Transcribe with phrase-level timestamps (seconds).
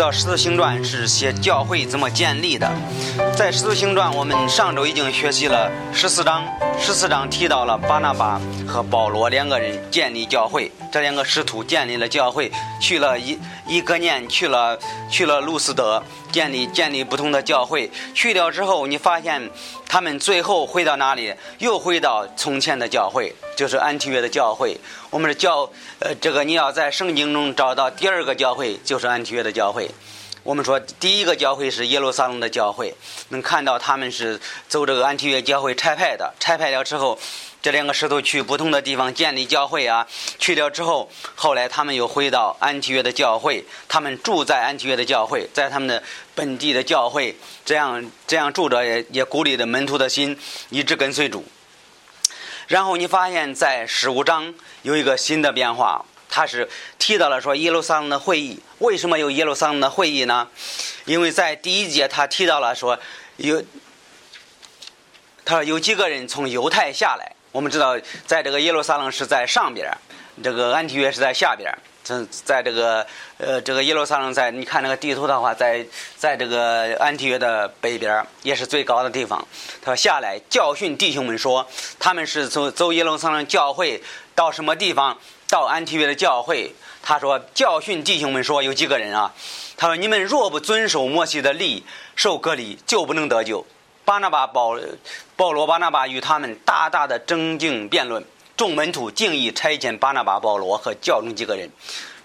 [0.00, 2.72] 道《十字星传》是写教会怎么建立的。
[3.36, 6.42] 在《十字星传》，我们上周已经学习了十四章，
[6.82, 13.38] 十四章提到了巴拿巴和保罗两个人建立教会，这两个使徒建立了教会，去了一
[13.68, 14.78] 一个年，去了
[15.10, 16.02] 去了路斯德，
[16.32, 17.90] 建立建立不同的教会。
[18.14, 19.50] 去掉之后，你发现
[19.86, 21.34] 他们最后回到哪里？
[21.58, 24.76] 又回到从前的教会，就是安提约的教会。
[25.10, 29.88] 我们的教，呃，这个你要在圣经中找到第二个教会，就是安提约的教会。
[30.42, 32.94] 我们说第一个教会是耶路撒冷的教会，
[33.28, 36.32] 能看到他们是走这个安提约教会拆派的。
[36.40, 37.18] 拆派了之后，
[37.60, 40.06] 这两个石头去不同的地方建立教会啊。
[40.38, 46.02] 去掉之后，后来他们又回到安提约的教会，他们住在安提约的教会，在他们的
[46.34, 50.38] 本地的教会，这样这样住着也也鼓励着门徒的心，
[50.70, 51.44] 一直跟随主。
[52.66, 58.58] 然后你发现，在十五章有一个新的变化，他是提到了说耶路撒冷的会议。
[58.78, 60.48] 为什么有耶路撒冷的会议呢？
[61.04, 62.98] 因为在第一节他提到了说
[63.36, 63.62] 有，
[65.44, 67.32] 他说有几个人从犹太下来。
[67.52, 69.92] 我们知道，在这个耶路撒冷是在上边，
[70.40, 71.68] 这个安提约是在下边。
[72.02, 75.84] 在在这个呃这个耶路撒冷在你看那个地图的话，在
[76.16, 79.46] 在这个安提约的北边，也是最高的地方。
[79.82, 84.02] 他下来教训弟兄们说，他们是从走耶路撒冷教会
[84.34, 85.18] 到什么地方？
[85.50, 86.72] 到安提约的教会。
[87.02, 89.34] 他说教训弟兄们说有几个人啊？
[89.76, 91.84] 他说你们若不遵守摩西的例，
[92.14, 93.66] 受割礼，就不能得救。
[94.04, 94.78] 巴拿巴保
[95.36, 98.24] 保罗巴拿巴与他们大大的争竞辩论。
[98.56, 101.70] 众门徒竟意差遣巴拿巴、保罗和教中几个人，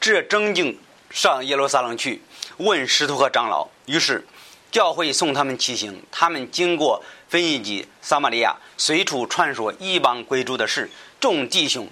[0.01, 0.77] 这争竞
[1.09, 2.21] 上耶路撒冷去
[2.57, 3.67] 问使徒和长老。
[3.85, 4.27] 于是
[4.69, 10.91] 教会送他们骑行，他们经过腓尼基、撒玛利亚，随处传说异邦归主的事。
[11.21, 11.87] 众弟兄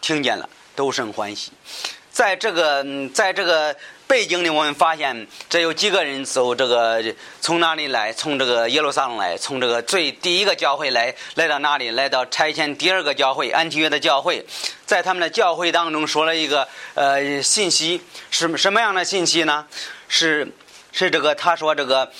[0.00, 0.48] 听见了，
[0.78, 1.50] 都生欢喜。
[2.12, 3.74] 在这个，在这个。
[4.08, 7.04] 背景里，我们发现这有几个人走这个
[7.42, 8.10] 从哪里来？
[8.10, 11.90] 从这个耶路撒冷来，从这个最第一个教会来，来到哪里？
[11.90, 14.42] 来到拆迁第二个教会安提约的教会，
[14.86, 18.00] 在他们的教会当中说了一个呃信息，
[18.30, 19.66] 什什么样的信息呢？
[20.08, 20.50] 是
[20.90, 22.10] 是这个他说这个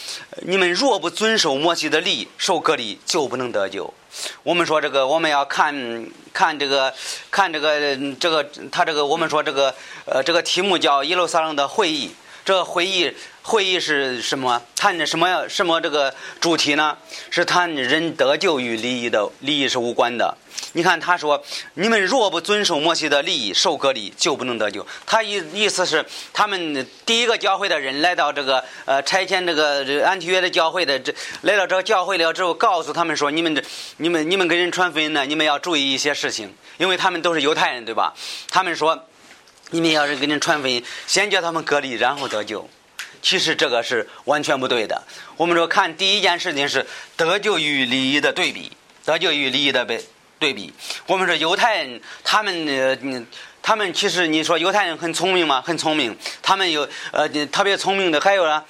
[0.43, 3.95] 你们若不遵守摩西的例，受隔离就不能得救。
[4.43, 6.93] 我们说这个，我们要看看这个，
[7.31, 9.75] 看这个，这个他这个，我们说这个，
[10.07, 12.15] 呃，这个题目叫耶路撒冷的会议。
[12.49, 14.63] 这会议会议是什么？
[14.75, 16.97] 谈的什么什么这个主题呢？
[17.29, 20.35] 是谈人得救与利益的利益是无关的。
[20.73, 21.45] 你看他说
[21.75, 33.63] ：“你们若不遵守摩西的利益，受割礼就不能得救。”他意意思是，他们第一个教会的人来到这个呃拆迁这个安提约的教会的这来到这个教会了之后，告诉他们说：“你们这
[33.99, 38.15] 你们你们给人传福音呢，你们要注意一些事情，因为他们都是犹太人，对吧？”
[38.49, 39.05] 他们说。
[39.71, 42.69] 你们要是给人传福音，先叫他们隔离，然后得救。
[43.21, 45.03] 其实这个是完全不对的。
[45.37, 46.87] 我们说看第一件事情是
[47.17, 48.73] 得救与利益的对比，
[49.05, 50.05] 得救与利益的对
[50.39, 50.73] 对比。
[51.07, 52.97] 我们说犹太人，他们呃，
[53.61, 55.61] 他们其实你说犹太人很聪明吗？
[55.67, 56.17] 很聪明。
[56.41, 58.65] 他们有呃特别聪明的，还有呢。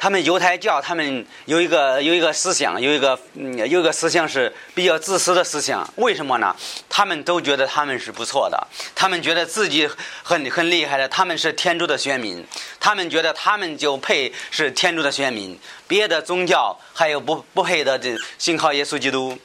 [0.00, 5.92] 他们犹太教，他们有一个有一个思想，有一个嗯，有一个思想是比较自私的思想。
[5.96, 6.54] 为什么呢？
[6.88, 9.90] 他们都觉得他们是不错的，他们觉得自己
[10.22, 12.46] 很很厉害的，他们是天主的选民，
[12.78, 19.36] 他们觉得他们就配是天主的选民，别的宗教还有不不配的这信靠耶稣基督。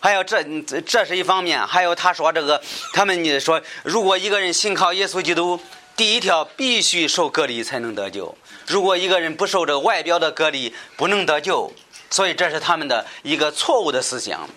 [0.00, 0.44] 还有这
[0.86, 2.60] 这是一方面，还有他说这个，
[2.92, 5.58] 他们说如果一个人信靠耶稣基督，
[5.96, 8.36] 第一条必须受隔离才能得救。
[8.68, 11.72] 如果一个人不受这个外表的隔离，不能得救，
[12.10, 14.48] 所以这是他们的一个错误的思想。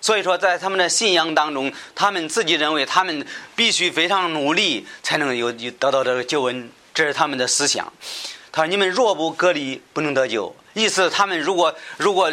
[0.00, 7.92] 所以说，在他们的信仰当中，他们自己认为他们必须非常努力才能有得到这个救恩，这是他们的思想。
[8.52, 12.30] 他说：“你们若不隔离，不能得救。”意思他们如果如果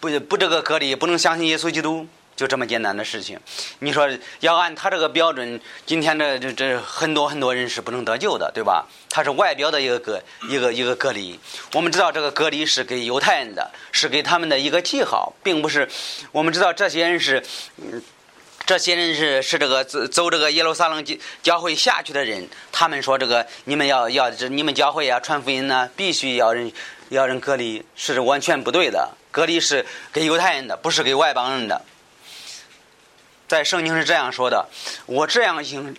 [0.00, 2.06] 不不这个隔离，不能相信耶稣基督。
[2.36, 3.40] 就这么简单的事情，
[3.78, 4.06] 你说
[4.40, 8.86] 要按他这个标准，今天这这这很多很多人是不能得救的，对吧？
[9.08, 11.40] 他是外表的一个隔一个一个隔离。
[11.72, 15.88] 我们知道这个隔离是给犹太人的，是给他们的一个记号，并不是。
[16.30, 17.42] 我们知道这些人是，
[18.66, 22.46] 这些人是是这个走走这个耶路撒冷教教会下去的人。
[22.70, 26.70] 他们说这个你们要要你们教会啊传福音呢，必须要人
[27.08, 29.08] 要人隔离，是完全不对的。
[29.30, 31.80] 隔离是给犹太人的，不是给外邦人的。
[33.48, 34.68] 在圣经是这样说的，
[35.06, 35.96] 我这样行，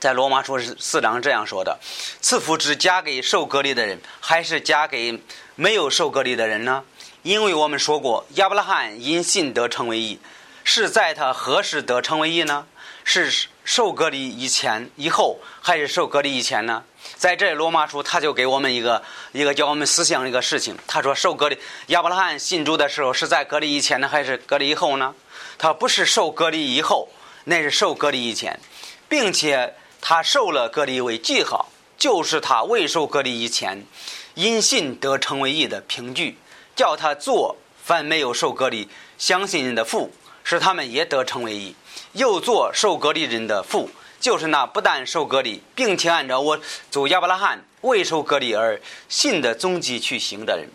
[0.00, 1.78] 在罗马书是四章这样说的：
[2.20, 5.20] 赐福只加给受隔离的人，还是加给
[5.54, 6.84] 没有受隔离的人呢？
[7.22, 10.20] 因为我们说过，亚伯拉罕因信得成为义，
[10.64, 12.66] 是在他何时得成为义呢？
[13.04, 16.84] 是受隔离以前、以后，还是受隔离以前呢？
[17.14, 20.76] 在这罗马书，他就给我们一个一个教我们思想一个事情。
[20.86, 25.14] 他说，受隔离亚伯拉罕信主的时候是在隔离以前呢，还是隔离以后呢？
[25.58, 27.08] 他不是受隔离以后，
[27.44, 28.60] 那是受隔离以前，
[29.08, 33.86] 并且他受了隔离为记号，就是他未受隔离以前，
[34.34, 36.36] 因信得成为义的凭据，
[36.74, 40.12] 叫他做凡没有受隔离相信人的父，
[40.44, 41.74] 使他们也得成为义，
[42.12, 43.88] 又做受隔离人的父。
[44.18, 46.58] 就是那不但受隔离，并且按照我
[46.90, 50.68] 祖亚伯拉罕未受隔离而信的踪迹去行的人，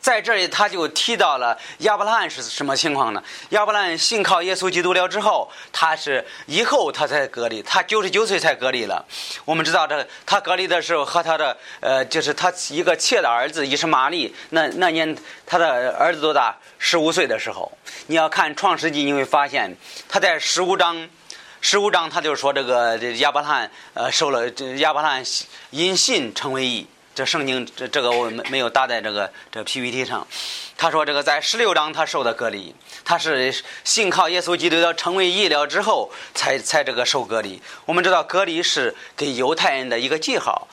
[0.00, 3.22] 在这里他就提到了亚伯拉罕是什么情况呢？
[3.50, 9.04] 亚伯拉罕信靠耶稣基督了之后，他是以后他才隔离，他九十九岁才隔离了。
[9.44, 15.14] 我们知道这他隔离的时候和他的呃，就是他一个妾的儿子也是玛丽，那那年
[15.44, 16.56] 他的儿子多大？
[16.78, 17.70] 十五岁的时候，
[18.06, 19.76] 你要看创世纪，你会发现
[20.08, 21.10] 他在十五章。
[21.60, 25.24] 十五章他就说这个这亚伯拉罕呃受了这亚伯拉罕
[25.70, 30.26] 因信成为义，这圣经这这个我没没有打在这个这 PPT 上。
[30.76, 32.72] 他说这个在十六章他受的隔离，
[33.04, 33.52] 他是
[33.82, 37.60] 信靠耶稣基督要成为义了之后才才这个受隔离。
[37.84, 40.68] 我们知道隔离是给犹太人的一个记号，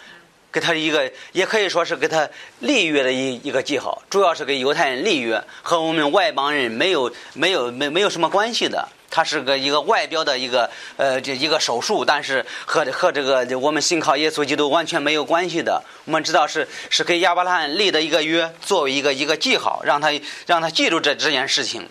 [0.52, 2.30] 给他一个也可以说是给他
[2.60, 8.88] 立约的一一个记号，主要是给犹太人立约，和我们外邦人没有没有没没有什么关系的。
[9.16, 15.82] 它是个一个外表的一个呃这一个手术，但是和和这个我们信靠耶稣基督完全没有关系的。
[16.04, 20.10] 我们知道是是给亚伯拉罕立的一个约，作为一个一个记号，让他
[20.46, 21.88] 让他记住这这件事情。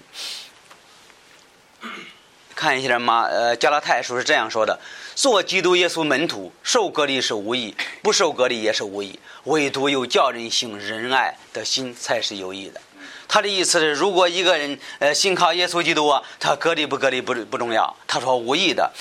[2.55, 4.79] 看一下马呃加拉太书是这样说的：
[5.15, 12.79] 做基督耶稣门徒，受隔离是无益，不受隔离也是无益，唯独有叫人行仁爱的心才是有益的。
[13.27, 17.97] 他的意思是，如果一个人呃信靠耶稣基督啊，他隔离不隔离不不重要。
[18.07, 18.93] 他说无意的，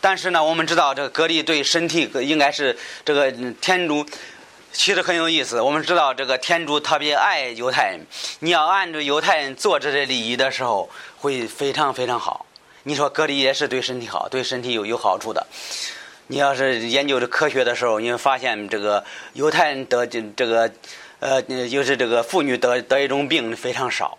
[0.00, 4.06] 但是呢，我们知道这个隔离对身体应该是这个天主，
[4.72, 5.60] 其实很有意思。
[5.60, 8.00] 我们知道这个天主特别爱犹太人，
[8.38, 10.88] 你要按照犹太人做这些礼仪的时候，
[11.18, 12.46] 会非常非常好。
[12.84, 15.44] 你说隔离也是对身体好，对身体有有好处的。
[16.28, 20.70] 你要是研究这科学的时候，你会发现这个犹太人得这个。
[21.20, 24.16] 呃，就是这个妇女得得一种病非常少，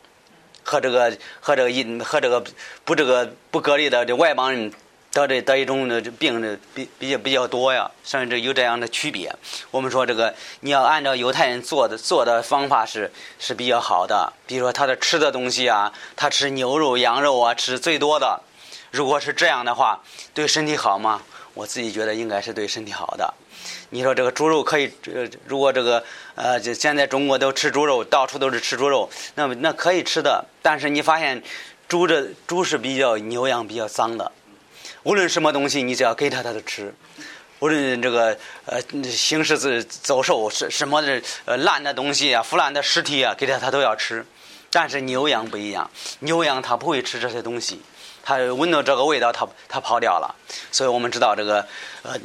[0.63, 2.44] 和这个和这个一和这个
[2.86, 4.71] 不这个不隔离的这外邦人
[5.12, 9.36] 得这得一种的病的比比较比较多呀，甚至有这样的区别。
[9.71, 18.42] 我们说这个你要按照犹太人做的做的方法是是比较好的，比如说他的吃的东西啊，他吃牛肉、羊肉啊，吃最多的。
[18.92, 20.01] 如果是这样的话，
[20.33, 21.21] 对身体好吗？
[21.56, 23.33] 我自己觉得应该是对身体好的。
[23.94, 26.02] 你说这个猪肉可以，呃，如果这个，
[26.36, 30.46] 呃，就现在中国都吃猪肉，到处都是吃猪肉，那么那可以吃的。
[30.62, 31.44] 但是你发现，
[31.90, 34.32] 猪这猪是比较牛羊比较脏的，
[35.04, 36.94] 无论什么东西，你只要给它，它都吃。
[37.60, 38.36] 无论这个
[38.66, 39.70] 呃行尸走
[40.02, 44.26] 走兽是什么的呃烂的东西啊，腐烂的尸体啊，给它它都要吃。
[44.72, 47.82] 但是牛羊不一样，牛羊它不会吃这些东西。
[48.24, 50.36] 他闻到这个味道，他他跑掉了。
[50.72, 51.66] 所以我们知道这个，
[52.04, 52.16] 呃，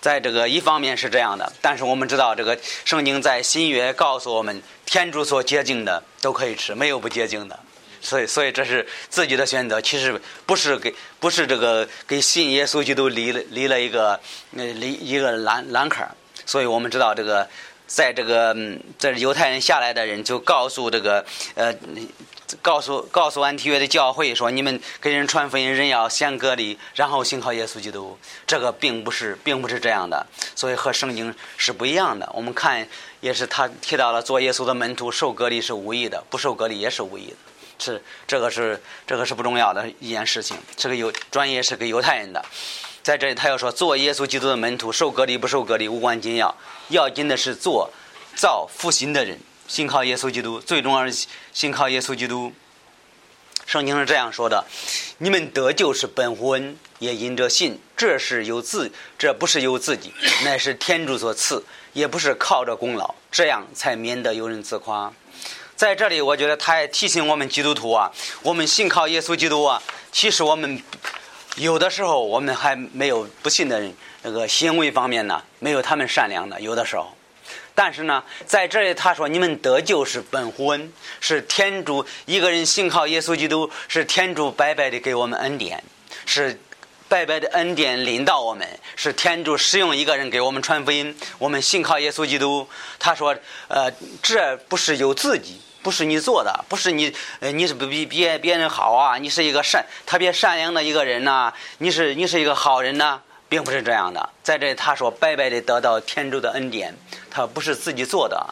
[0.00, 7.58] 在这个一方面是这样的，但是我们知道这个圣经在新约告诉我们，天主所洁净的都可以吃，没有不洁净的。
[8.00, 14.18] 所以，所以这是自己的选择，其实不是给不是这个给信耶稣基督离了离了一个
[14.56, 16.10] 呃离一个栏栏坎儿。
[16.44, 17.48] 所以我们知道这个，
[17.86, 18.56] 在这个
[18.98, 21.74] 在犹太人下来的人就告诉这个呃。
[22.60, 28.18] 告诉告诉安提约的教会说：“你们给人传福音，人要先隔离，然后信靠耶稣基督。
[28.46, 32.28] 这个并不是，并不是这样的，所以和圣经是不一样的。
[32.34, 32.86] 我们看，
[33.20, 37.36] 也是他提到了做耶稣的门徒受隔离是无益的，不受隔离也是无益的。
[37.78, 40.56] 是这个是这个是不重要的一件事情。
[40.76, 42.44] 这个有专业是给犹太人的，
[43.02, 46.54] 在这里他要说做耶稣基督的门徒受隔离不受隔离无关紧要，
[46.88, 47.90] 要紧的是做
[48.36, 52.52] 造复兴的人。”信靠耶稣基督，最重要是信靠耶稣基督。
[53.64, 54.64] 圣经是这样说的
[55.18, 57.80] ：“你们得救是本乎恩，也因着信。
[57.96, 60.12] 这是由自，这不是由自己，
[60.44, 65.12] 乃是天主所赐，也不是靠着功劳，这样才免得有人自夸。”
[65.76, 70.82] 在这里，我觉得他也提醒我们基督徒啊，我们信靠耶稣基督啊，其实我们
[71.56, 77.16] 有的时候我们还没有不信的人，那个行为方面呢，没有他们善良的，有的时候。
[77.74, 85.82] 但是呢，在这里他说：“你们得救是本乎恩，是天主一个人信靠耶稣基督，是天主白白的给我们恩典，
[86.26, 86.60] 是
[87.08, 91.16] 白白的恩典领导我们，是天主使用一个人给我们传福音。
[91.38, 92.68] 我们信靠耶稣基督。
[92.98, 93.34] 他说
[93.68, 93.90] ：‘呃，
[94.22, 103.20] 这不是由自己，不是你做的，不是你，呃，你是不比别别人好啊，你是一个善特别善良的一个人呐，你是你是一个好人呐，
[103.52, 104.30] 并不是这样的。
[104.42, 106.96] 在这他说白白的得到天主的恩典，
[107.30, 108.42] 他不是自己做的。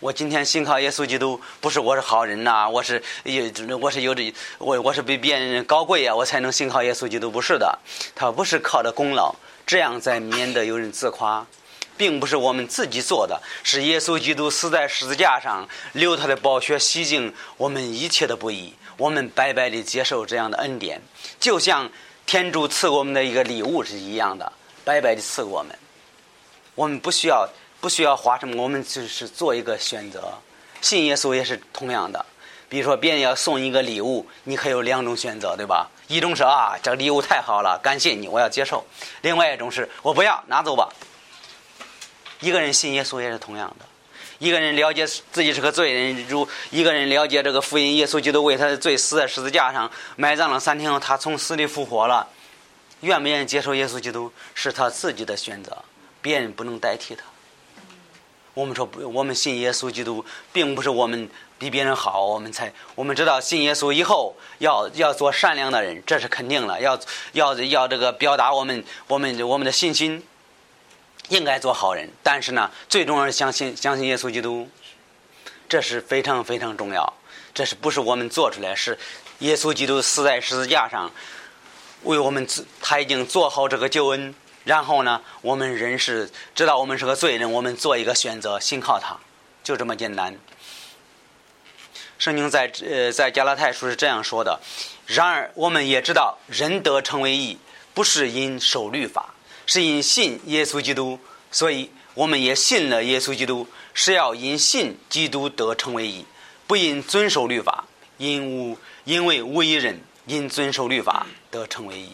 [0.00, 7.78] 我今天信靠耶稣基督，不是我是好人呐，我是有我是有这我我是比别人高贵呀，我才能信靠耶稣基督，不是的，
[8.16, 9.32] 他不是靠着功劳，
[9.64, 11.46] 这样才免得有人自夸，
[11.96, 21.00] 并不是我们自己做的，是耶稣基督死在十字架上，流他的宝血洗净我们一切的不义，我们白白的接受这样的恩典，
[21.38, 21.88] 就像
[22.28, 24.52] 天主赐给我们的一个礼物是一样的，
[24.84, 25.76] 白白的赐给我们，
[26.74, 27.48] 我们不需要。
[27.80, 30.34] 不需要花什么，我们就是做一个选择。
[30.80, 32.26] 信耶稣也是同样的。
[32.68, 35.88] 比如说，别人要送一个礼物，你可以有两种选择，对吧？
[36.08, 38.82] 一种是啊，这个礼物太好了，感谢你，我要接受；
[39.22, 40.88] 另外一种是我不要，拿走吧。
[42.40, 43.84] 一个人信耶稣也是同样的。
[44.38, 52.26] 一个人了解自己是个罪人，如一个人了解这个福音，耶稣基督为他的罪死在十字架上，埋葬了三天后，他从死里复活了。
[53.00, 55.76] 愿不愿意接受耶稣基督，是他自己的选择，
[56.20, 57.22] 别人不能代替他。
[58.54, 61.28] 我们说不，我们信耶稣基督，并不是我们
[61.60, 66.80] 比别人好，我们才我们知道信耶稣以后要要做善良的人，这是肯定了。
[66.80, 66.98] 要
[67.32, 70.20] 要要这个表达我们我们我们的信心，
[71.28, 72.08] 应该做好人。
[72.22, 74.68] 但是呢，最重要是相信相信耶稣基督，
[75.68, 77.12] 这是非常非常重要。
[77.54, 78.74] 这是不是我们做出来？
[78.74, 78.98] 是
[79.40, 81.10] 耶稣基督死在十字架上，
[82.04, 82.46] 为我们
[82.80, 84.34] 他已经做好这个救恩。
[84.64, 89.16] 然后呢，我们人是知道我们是个罪人，我们做一个选择，信靠他，
[89.64, 90.36] 就这么简单。
[92.18, 94.60] 圣经在呃在加拉太书是这样说的：
[95.06, 97.58] 然而我们也知道，人得成为义，
[97.94, 99.34] 不是因守律法，
[99.68, 101.16] 是因信耶稣基督。
[101.52, 106.24] 所以我们也信了耶稣基督，是要因信基督得成为义，
[106.66, 107.84] 不因遵守律法，
[108.18, 112.10] 因无因为无一人因遵守律法得成为义。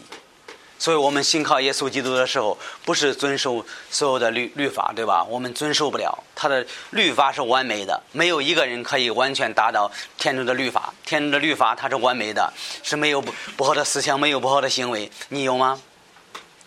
[0.79, 5.21] 所以我们信靠耶稣基督的时候，不是遵守所有的律律法，对吧？
[5.23, 10.93] 我们遵守不了，他的律法是完美的，没有一个人可以完全达到天主的律法。
[11.05, 15.11] 天主的律法它是完美的，是没有不不好的思想，没有不好的行为。
[15.29, 15.81] 你有吗？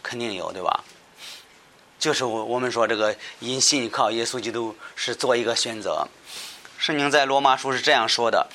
[0.03, 0.85] 肯定有，对吧？
[1.99, 6.07] 就是我我们说这个因信靠耶稣基督是做一个选择。
[6.79, 8.47] 圣经在罗马书是这样说的：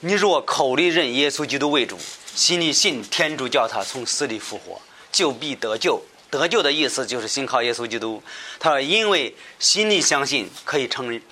[0.00, 1.98] 你若口里认耶稣基督为主，
[2.34, 4.80] 心里信天主叫他从死里复活。
[5.12, 6.02] 就必得救。
[6.30, 8.22] 得救的意思就是信靠耶稣基督。
[8.58, 11.22] 他说：“因为心里相信可以承认，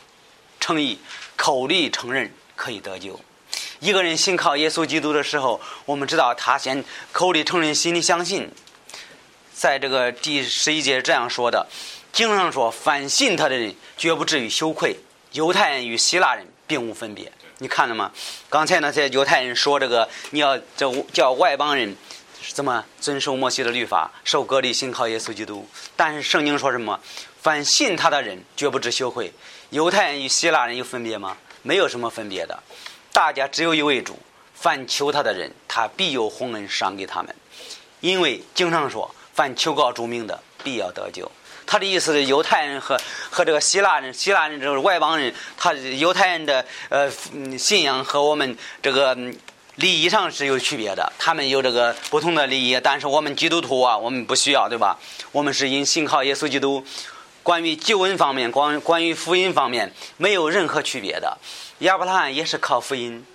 [0.59, 0.97] 称义；
[1.37, 3.21] 口里承认可以得救。”
[3.81, 6.83] 一个人信靠耶稣基督的时候，我们知道他先
[7.13, 8.51] 口里承认，心里相信。
[9.55, 11.67] 在这个第十一节这样说的
[12.13, 14.97] ：“经上说，凡信他的人，绝不至于羞愧。
[15.33, 18.11] 犹太人与希腊人并无分别。”你看了吗？
[18.51, 21.97] 刚才那些犹太人说这个，你要这叫外邦人。
[22.53, 25.67] 怎么遵守摩西的律法，受割礼，信靠耶稣基督？
[25.97, 27.01] 但是圣经说什么？
[27.41, 29.33] 凡信他的人，绝不知羞愧。
[29.71, 31.39] 犹太人与希腊人有分别吗？
[31.63, 32.63] 没有什么分别的，
[33.13, 34.19] 大家只有一位主。
[34.55, 37.35] 凡求他的人，他必有洪恩赏给他们。
[38.01, 41.31] 因为经上说，凡求告主名的，必要得救。
[41.67, 42.99] 他的意思是，犹太人和
[43.29, 47.11] 和这个希腊人，希腊人就是外邦人，他犹太人的呃
[47.59, 49.17] 信仰和我们这个。
[49.77, 54.97] 利益上是有区别的，他们有这个不同的利益，但是我们基督徒啊，我们不需要，对吧？
[55.33, 56.87] 我们是因信靠耶稣基督，
[57.43, 61.37] 关于救恩方面，关关于福音方面，没有任何区别的。
[61.81, 63.27] 亚伯拉罕也是靠福音，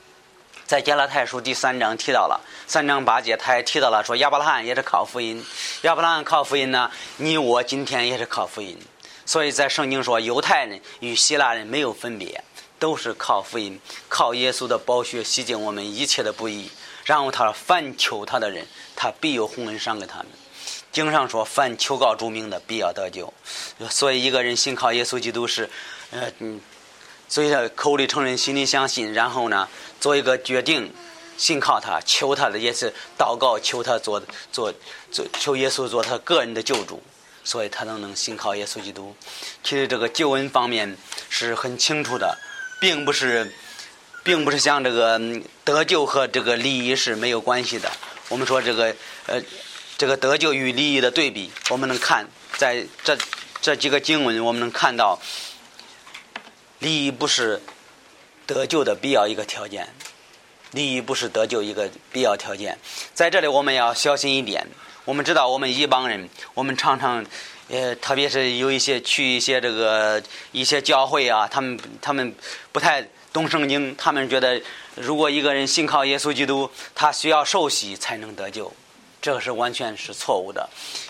[0.70, 5.44] 在加拉太书第三章提到了三章八节，他也提到了说亚伯拉罕也是靠福音。
[5.82, 8.78] 亚伯拉罕靠福音呢，你我今天也是靠福音。
[9.26, 12.44] 所以在圣经说，犹太人与希腊人没有分别。
[12.78, 16.70] 都是靠福音，靠耶稣的宝血洗净我们一切的不义。
[17.04, 18.64] 然后他说凡求他的人，
[18.96, 20.28] 他必有洪恩赏给他们。
[20.92, 23.34] 经上说，凡求告主名的，必要得救。
[23.90, 25.68] 所以一个人信靠耶稣基督是，
[26.12, 26.62] 呃嗯，
[27.28, 29.68] 所以他口里承认，心里相信，然后呢，
[30.00, 30.94] 做一个决定，
[31.38, 34.74] 信靠他，求他的也是祷告，求他做做
[35.12, 37.02] 做，求耶稣做他个人的救主。
[37.42, 39.16] 所以他能能信靠耶稣基督。
[39.64, 40.96] 其实这个救恩方面
[41.30, 42.38] 是很清楚的。
[42.80, 43.52] 并不是，
[44.24, 45.20] 并不是像这个
[45.66, 47.92] 得救和这个利益是没有关系的。
[48.30, 49.42] 我们说这个呃，
[49.98, 52.26] 这个得救与利益的对比，我们能看
[52.58, 53.18] 在这
[53.62, 55.20] 这几个经文，我们能看到，
[56.80, 57.62] 利益不是
[58.50, 59.88] 得救的必要一个条件，
[60.72, 62.76] 利益不是得救一个必要条件。
[63.14, 64.66] 在这里，我们要小心一点。
[65.06, 67.24] 我们知道，我们一帮人，我们常常。
[67.72, 70.20] 呃，特别是有一些去一些这个
[70.52, 72.34] 一些教会啊，他们他们
[72.72, 74.60] 不太懂圣经，他们觉得
[74.96, 78.74] 如果一个人信靠耶稣基督，他需要受洗才能得救，
[79.22, 80.68] 这个是完全是错误的。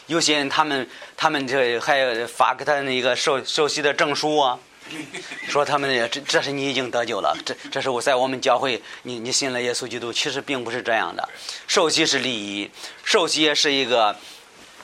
[0.07, 4.59] 有些人他们他们这还发给他那个受受洗的证书啊，
[5.47, 11.27] 说他们这这是你已经得救了，这这是我在我们教会你你信了耶稣基督，其实并不是这样的。
[11.67, 12.69] 受洗是礼仪，
[13.03, 14.15] 受洗也是一个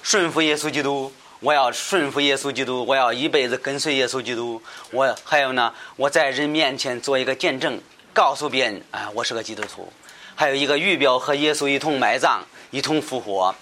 [0.02, 1.12] 顺服耶稣基督。
[1.42, 4.62] 我要顺服耶稣基督，我要一辈子跟随耶稣基督。
[4.90, 7.80] 我还有呢，我在人面前做一个见证，
[8.14, 9.92] 告诉别人啊，我是个基督徒。
[10.34, 12.40] 还有一个预表和耶稣一同埋葬，
[12.72, 13.54] 一同复活。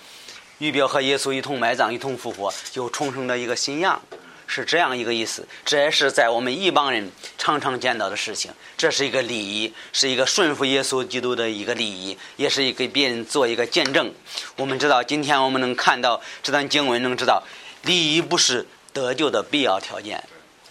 [0.60, 4.02] 预表和耶稣一同埋葬，一同复活，就重生的一个新样。
[4.54, 8.52] 是这样一个意思，这也是在我们一帮人常常见到的事情。
[8.78, 14.14] 这是一个礼仪，是一个顺服耶稣基督的一个礼仪，也是给别人做一个见证。
[14.56, 17.42] 我们知道，今天我们能看到这段经文，能知道
[17.82, 20.24] 礼仪不是得救的必要条件。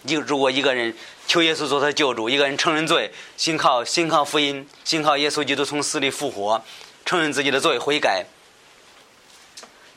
[0.03, 0.95] 你如果一个人
[1.27, 6.63] 求耶稣做他救主，一个人承认罪，信靠信靠福音，信靠耶稣基督从死里复活，
[7.03, 8.25] 承认自己的罪，悔改，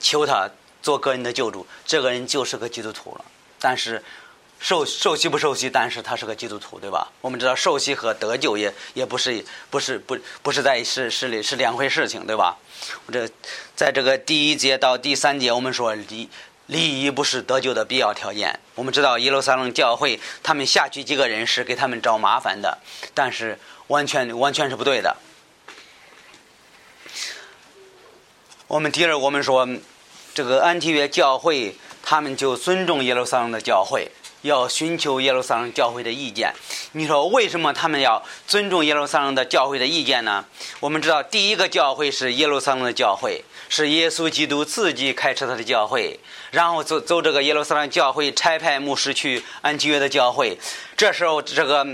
[0.01, 0.51] 求他
[0.83, 3.25] 做个人的救主，这个人就是个基督徒了。
[3.59, 4.03] 但是，
[4.59, 7.13] 受受洗不受洗，但是他是个基督徒，对吧？
[7.21, 12.57] 我们知道受洗和得救也也不是不是不不是在是是是两回事情，对吧？
[13.07, 13.29] 我这
[13.75, 16.29] 在这个第一节到第三节，我们说礼
[16.67, 18.59] 礼仪不是得救的必要条件。
[18.75, 22.79] 我们知道耶路撒冷教会他们下去几个人是给他们找麻烦的，
[23.13, 23.59] 但是
[23.89, 25.17] 完全完全是不对的。
[28.69, 29.69] 我们第二，我们说
[30.35, 31.77] 这个安提约教会。
[32.09, 34.09] 他们就尊重耶路撒冷的教会，
[34.43, 36.55] 要寻求耶路撒冷教会的意见。
[36.93, 40.45] 你说为什么他们要尊重耶路撒冷的教会的意见呢？
[40.79, 46.21] 我们知道，第一个教会是耶路撒冷的教会，是耶稣基督自己开设他的教会，
[46.53, 50.57] 然后走走这个耶路撒冷教会差派牧师去安提约的教会。
[50.97, 51.85] 这时候，这个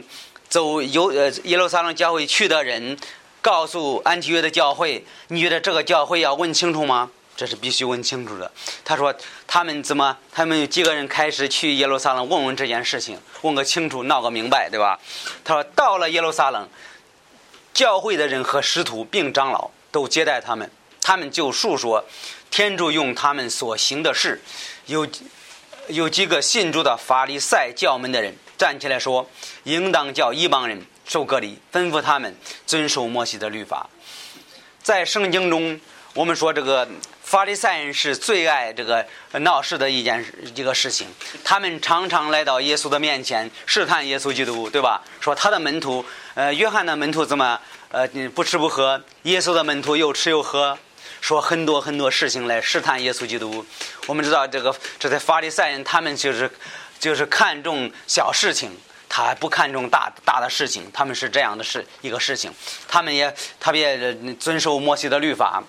[0.46, 2.98] 走有呃耶路撒冷教会去的人，
[3.40, 8.50] 告诉安提约的教会：“你觉得这个教会要问清楚吗？”这是必须问清楚的。
[8.84, 9.12] 他说
[9.48, 10.16] ：“他们怎么？
[10.30, 15.00] 他们有几个人开始去耶路撒冷问问这件事情，问个清楚，闹个明白，对吧？”
[15.42, 16.68] 他说：“到了耶路撒冷，
[17.72, 22.04] 教会的人和师徒并长老都接待他们，他们就述说
[22.50, 24.40] 天主用他们所行的事。
[24.86, 25.08] 有
[25.88, 29.28] 有几个信主的法利赛教门的人站起来说，
[29.64, 33.88] 应当叫一帮人受隔离，吩咐他们遵守摩西的律法。
[34.82, 35.80] 在圣经中，
[36.14, 36.86] 我们说这个。”
[37.32, 39.06] 法利赛人是最爱这个
[39.38, 40.22] 闹事的一件
[40.54, 41.06] 一个事情，
[41.42, 45.02] 他们常常来到耶稣的面前试探耶稣基督，对吧？
[45.18, 50.78] 说他的门徒，呃，约翰的门徒怎么呃不吃不喝，耶稣的门徒又吃又喝，
[51.22, 53.64] 说很多很多事情来试探耶稣基督。
[54.06, 56.50] 我们知道这个这些法利赛人，他们就是
[57.00, 58.76] 就是看重小事情，
[59.08, 62.52] 他不看重大大的事情，他们是这样的事一个事情，
[62.86, 65.62] 他们也特别遵守摩西的律法。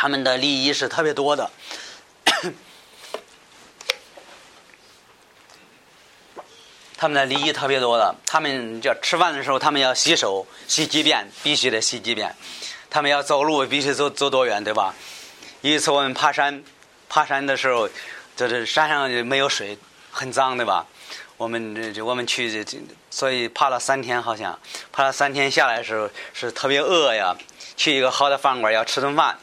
[0.00, 1.50] 他们的礼仪是特别多的，
[6.96, 8.14] 他们的礼仪特别多的。
[8.24, 12.34] 他们叫吃饭的时候，他们要洗手，洗几遍，必须得洗几遍。
[12.88, 14.94] 他们要走路，必须走走多远，对吧？
[15.60, 16.64] 有一次我们爬山，
[17.10, 17.86] 爬山的时候，
[18.34, 19.76] 就是山上没有水，
[20.10, 20.86] 很脏，对吧？
[21.36, 22.66] 我们这我们去，
[23.10, 24.58] 所以爬了三天，好像
[24.92, 27.36] 爬了三天下来的时候是特别饿呀。
[27.76, 29.38] 去一个好的饭馆要吃顿饭。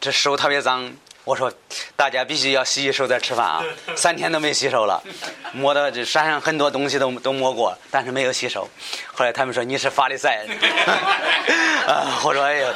[0.00, 0.90] 这手特别脏，
[1.24, 1.52] 我说
[1.94, 3.62] 大家必须要洗洗手再吃饭啊！
[3.94, 5.02] 三天都没洗手了，
[5.52, 8.68] 摸到这山上很多东西都都摸过，但是没有洗手。
[9.12, 10.58] 后来他们说你是法利赛人，
[11.86, 12.72] 啊，我说哎呀。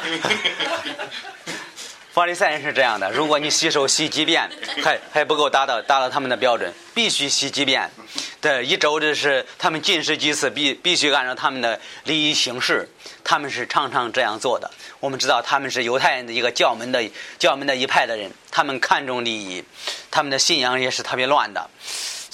[2.15, 4.49] 法利赛人是这样的：如果你洗手洗几遍，
[4.81, 7.91] 还还不够达到达到他们的标准，必须洗几遍。
[8.39, 12.87] 对，一周就是他们进食几次，必必须按照他们的礼仪行事。
[13.21, 14.71] 他们是常常这样做的。
[15.01, 17.03] 我们知道他们是犹太人的一个教门的
[17.37, 19.61] 教门的一派的人，他们看重礼仪，
[20.09, 21.69] 他们的信仰也是特别乱的。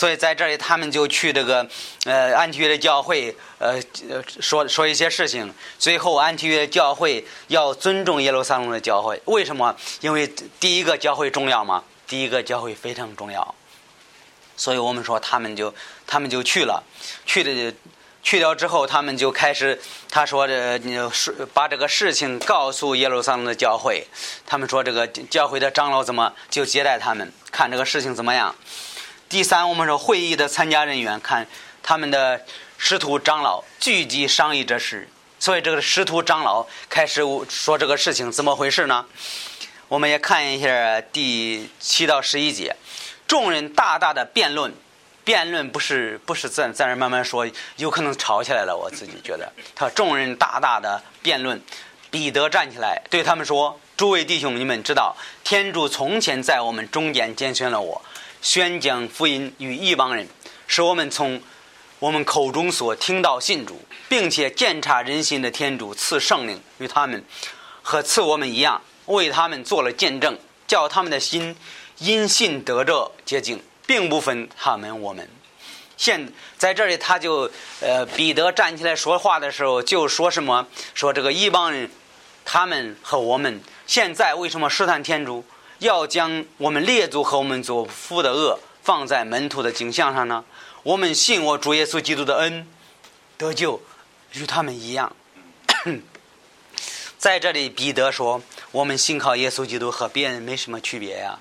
[0.02, 1.70] 所以在这里，他们就去这个
[2.06, 3.80] 呃安提约的教会，呃
[4.40, 5.54] 说说一些事情。
[5.78, 9.22] 最后，安提约教会要尊重耶路撒冷的教会。
[9.26, 9.76] 为什么？
[10.00, 10.28] 因为
[10.60, 11.84] 第一个教会重要吗？
[12.08, 13.54] 第一个教会非常重要。
[14.58, 15.72] 所以我们说，他们就
[16.08, 16.84] 他们就去了，
[17.28, 17.72] 去的
[18.24, 24.08] 去掉之后，他们就开始他说的，说把这个事情告诉耶路撒冷的教会。
[24.48, 28.56] 他们说这个教会的长老怎么就接待他们，看这个事情怎么样。
[29.32, 31.48] 第三，我们说会议的参加人员看
[31.82, 32.42] 他们的
[32.78, 35.08] 师徒长老聚集商议这事，
[35.40, 39.06] 所以这个师徒长老开始说这个事情怎么回事呢？
[39.88, 42.76] 我们也看一下第七到十一节，
[43.26, 44.74] 众人大大的辩论，
[45.24, 48.76] 辩论不是不是在在那慢慢说，有可能吵起来了。
[48.76, 51.62] 我自己觉得，他众人大大的辩论，
[52.10, 55.16] 彼得站起来对他们说：“诸位弟兄，你们知道，
[55.46, 58.02] 天主从前在我们中间拣选了我，
[58.42, 60.28] 宣讲福音与异邦人，
[60.68, 61.42] 使我们从
[62.00, 67.24] 我们口中所听到信主，并且鉴察人心的天主赐圣灵与他们，
[67.82, 71.56] 和赐我们一样，为他们做了见证，叫他们的心
[72.00, 75.28] 因信得着洁净。”并不分他们我们，
[75.98, 77.52] 现在这里他就
[77.82, 81.92] 呃彼得站起来说话的时候就说什么说这个异邦人，
[82.46, 85.44] 他们和我们现在为什么试探天主，
[85.82, 90.46] 要将我们列祖和我们祖父的恶放在门徒的景象上呢？
[90.84, 92.68] 我们信我主耶稣基督的恩
[93.36, 93.82] 得救，
[94.34, 95.16] 与他们一样。
[97.18, 101.40] 在这里彼得说我们信靠耶稣基督和别人没什么区别呀？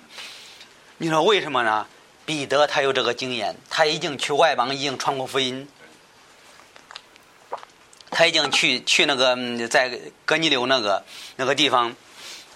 [0.96, 1.86] 你说为什么呢？
[2.24, 5.68] 彼得他有这个经验，他已经去外邦，已经传过福音，
[8.10, 9.36] 他已经去去那个
[9.68, 11.04] 在哥尼流那个
[11.36, 11.94] 那个地方，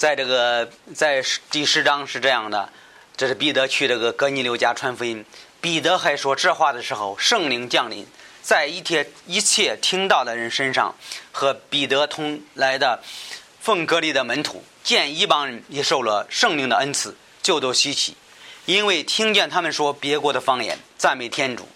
[0.05, 2.69] 在这个在第十章是这样的，
[3.17, 5.25] 这是彼得去这个哥尼流家传福音。
[5.63, 8.07] 彼得还说这话的时候，圣灵降临
[8.43, 10.95] 在一切一切听到的人身上，
[11.33, 13.03] 和彼得同来的
[13.61, 18.15] 奉隔离的门徒见一帮人也受了圣灵的恩赐，就都稀奇。
[18.67, 21.67] 因为听见他们说别国的方言，赞美天主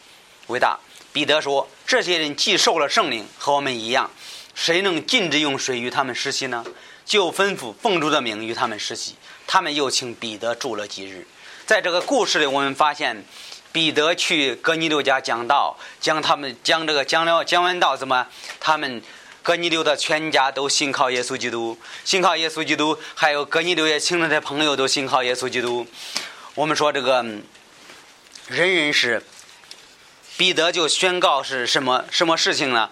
[0.48, 0.78] 伟大。
[1.14, 4.10] 彼得说：“这些人既受了圣灵，和我们一样，
[4.54, 6.62] 谁能禁止用水与他们施洗呢？”
[7.08, 9.16] 就吩咐奉主的名与他们施洗。
[9.46, 11.26] 他们又请彼得住了几日。
[11.66, 13.24] 在这个故事里，我们发现
[13.72, 18.26] 彼得去哥尼流家讲道，将他们将这个讲了讲完道，怎么
[18.60, 19.02] 他们
[19.42, 25.86] 哥尼流的全家都信靠耶稣基督，信靠耶稣基督，还有哥尼流也请了的朋友都信靠耶稣基督。
[26.54, 27.24] 我们说这个
[28.48, 29.22] 人人是
[30.36, 32.90] 彼得就宣告是什么什么事情呢？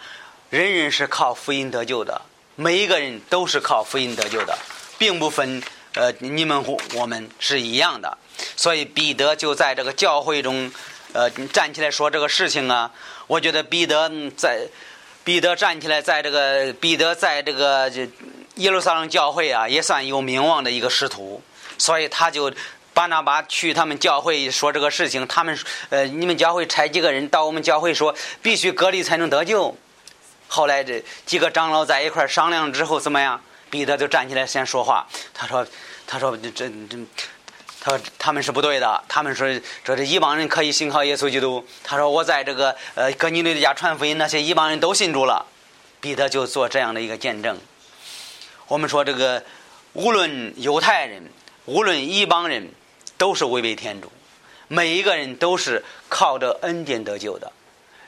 [0.49, 2.23] 人人是靠福音得救的，
[2.57, 4.59] 每一个人都是靠福音得救的，
[4.99, 5.63] 并不分
[5.95, 6.65] 呃你们
[6.95, 8.19] 我们是一样的。
[8.57, 10.73] 所以彼得就在这个教会中
[11.13, 12.91] 呃站起来说这个事情啊。
[13.27, 14.67] 我觉得彼得在
[15.23, 17.93] 彼得站起来在这个彼得在这个
[18.57, 21.41] 耶路撒冷教会啊也算有名望的一个使徒，
[21.79, 22.53] 所以他就。
[22.97, 25.59] 巴拿巴去他们教会说这个事情，他们
[25.91, 29.77] 呃，你们教会差几个人到我们教会说，必须隔离才能得救。
[30.49, 33.41] 后来这几个长老在一块商量之后，怎么样？
[33.69, 35.67] 彼得就站起来先说话，他说
[36.07, 36.71] ：“他说这这，
[37.81, 39.05] 他说他们是不对的。
[39.09, 39.53] 他们说
[39.85, 41.67] 说这一帮人可以信靠耶稣基督。
[41.83, 45.47] 他说我在这个呃哥尼流的家传福音，那些一帮人都信主了。
[46.01, 47.59] 彼得就做这样的一个见证。
[48.69, 49.43] 我们说这个
[49.95, 51.31] 无论犹太人，
[51.65, 52.71] 无论一帮人。”
[53.19, 54.13] 都是违背天主，
[54.69, 57.51] 每一个人都是靠着恩典得救的，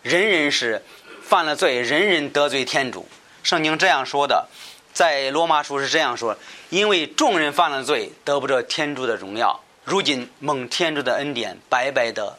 [0.03, 0.85] 人人是
[1.29, 3.07] 犯了罪，人人得罪天主。
[3.43, 4.49] 圣经这样说的，
[4.95, 6.35] 在罗马书是这样说：
[6.71, 9.63] 因为众人犯了罪，得不着天主的荣耀。
[9.85, 12.39] 如今蒙天主的恩典，白白的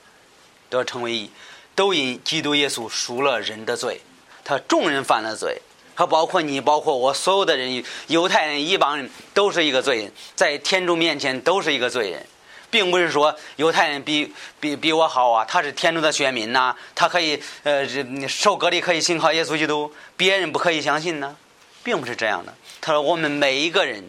[0.72, 1.30] 得成为义，
[1.76, 4.02] 都因基督耶稣赎了人的罪。
[4.44, 5.62] 他众人犯了罪，
[5.96, 12.26] 他包括你，包括我，所有的人，犹太人一帮人都是一个罪人，在天主面前都是一个罪人。
[12.72, 17.88] 并不是说犹太人比比比我好啊，他是天主的选民呐，他可以呃
[18.28, 21.36] 受隔离，可以信靠耶稣基督，别人不可以相信呢，
[21.84, 22.54] 并不是这样的。
[22.80, 24.04] 他说我们每一个人，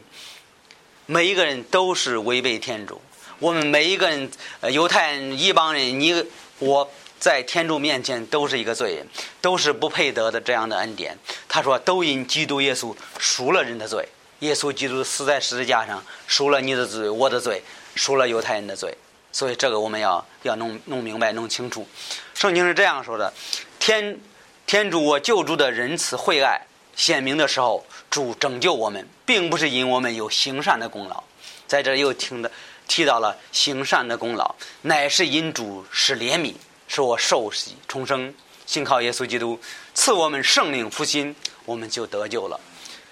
[1.07, 3.01] 每一个人都是违背天主，
[3.39, 4.31] 我们每一个人，
[4.71, 6.25] 犹太人一帮人，你
[6.59, 9.07] 我在天主面前都是一个罪人，
[9.41, 11.17] 都是不配得的这样的恩典。
[11.49, 14.07] 他说都因基督耶稣赎了人的罪，
[14.41, 17.63] 耶稣基督死在十字架上赎了你的罪，我的罪。
[18.01, 18.97] 赎了犹太人的罪，
[19.31, 21.87] 所以这个我们要要弄弄明白、弄清楚。
[22.33, 23.31] 圣经是这样说的：
[23.79, 24.19] 天
[24.67, 26.59] 天主我救助的仁慈惠爱
[26.97, 31.23] 显明的时候，主拯救我们，并不是因我们有行善的功劳。
[31.67, 32.51] 在这又听的
[32.89, 36.55] 提到了行善的功劳，乃是因主是怜悯，
[36.89, 38.35] 使我受洗重生，
[38.65, 39.61] 信靠耶稣基督，
[39.93, 41.37] 赐我们圣灵复兴，
[41.67, 42.59] 我们就得救了。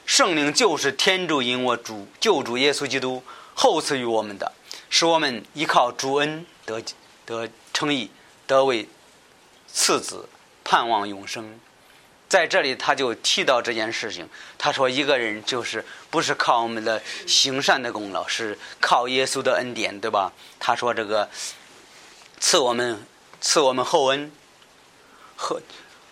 [0.06, 3.22] 圣灵就是天主因我主救主耶稣基督
[3.52, 4.50] 厚赐予我们的。
[4.90, 6.82] 使我们依靠主恩得
[7.26, 8.10] 得称义，
[8.46, 8.88] 得为
[9.66, 10.28] 次子，
[10.64, 11.60] 盼望永生。
[12.28, 14.28] 在这里，他就提到这件事情。
[14.58, 21.28] 他说：“一个人就是不是靠我们的行善的功劳，是靠耶稣的恩典，对吧？”他说：“这个
[22.38, 23.02] 赐我们
[23.40, 24.30] 赐我们厚恩，
[25.36, 25.60] 后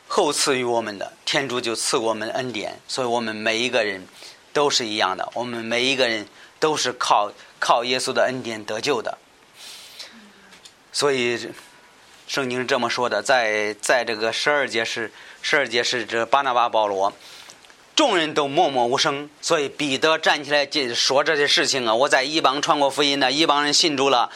[0.08, 2.80] 后赐予我们的天主就赐我们恩典。
[2.88, 4.06] 所以我们每一个人
[4.54, 6.26] 都是一样的，我们每一个人
[6.58, 9.18] 都是靠。”靠耶稣的恩典得救的，
[10.92, 11.50] 所以
[12.26, 17.12] 圣经是这么说的，在在这个十二节是十二节是这巴拿巴保罗，
[17.94, 24.30] 众人都默默无声，所以彼得站起来进说这些事情啊，我在一帮传过福音的，一帮人信主了。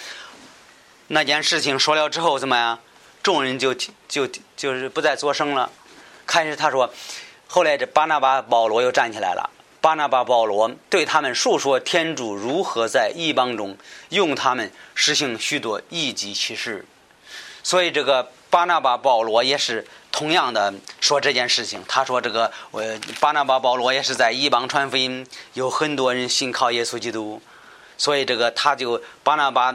[1.09, 2.78] 那件事情说了之后怎么样？
[3.22, 3.74] 众人就
[4.09, 5.70] 就就是不再作声了。
[6.26, 6.94] 开始他说，
[7.48, 9.50] 后来这巴拿巴保罗又站起来了。
[9.80, 13.76] 巴拿巴保罗对他们述说天主如何在异邦中
[14.10, 16.84] 用他们实行许多异己启示。
[17.62, 21.82] 所以这个巴拿巴保罗也是同样的说这件事情。
[21.88, 27.40] 他说这个呃巴拿巴保罗也是在异邦传福音，有很多人信靠耶稣基督。
[27.96, 29.74] 所以这个他就巴拿巴。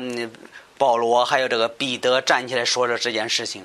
[0.78, 3.64] 保罗还有这个彼得站起来说了这件事情，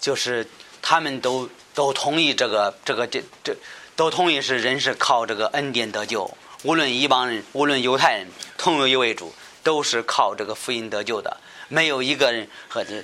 [0.00, 0.48] 就是
[0.80, 3.54] 他们都都同意这个这个这这
[3.96, 6.30] 都同意是人是靠这个恩典得救，
[6.62, 8.28] 无论一帮人，无论犹太人，
[8.58, 11.34] 同有一位主，都是靠这个福音得救的。
[11.68, 13.02] 没有一个人和这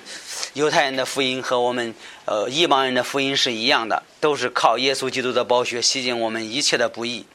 [0.53, 1.93] 犹太人的福音和我们
[2.25, 7.25] 呃一帮人的福音是一样的，都是靠耶稣基督的宝血洗净我们一切的不义。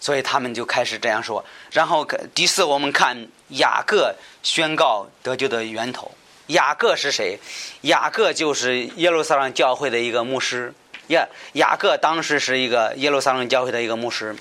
[0.00, 1.44] 所以他们就开始这样说。
[1.70, 6.10] 然后第四，我们看雅各宣告得救的源头。
[6.48, 7.38] 雅各是谁？
[7.82, 10.72] 雅各就是耶路撒冷教会的一个牧师。
[11.08, 14.34] 雅雅各当时是一个耶路撒冷教会的一个牧师。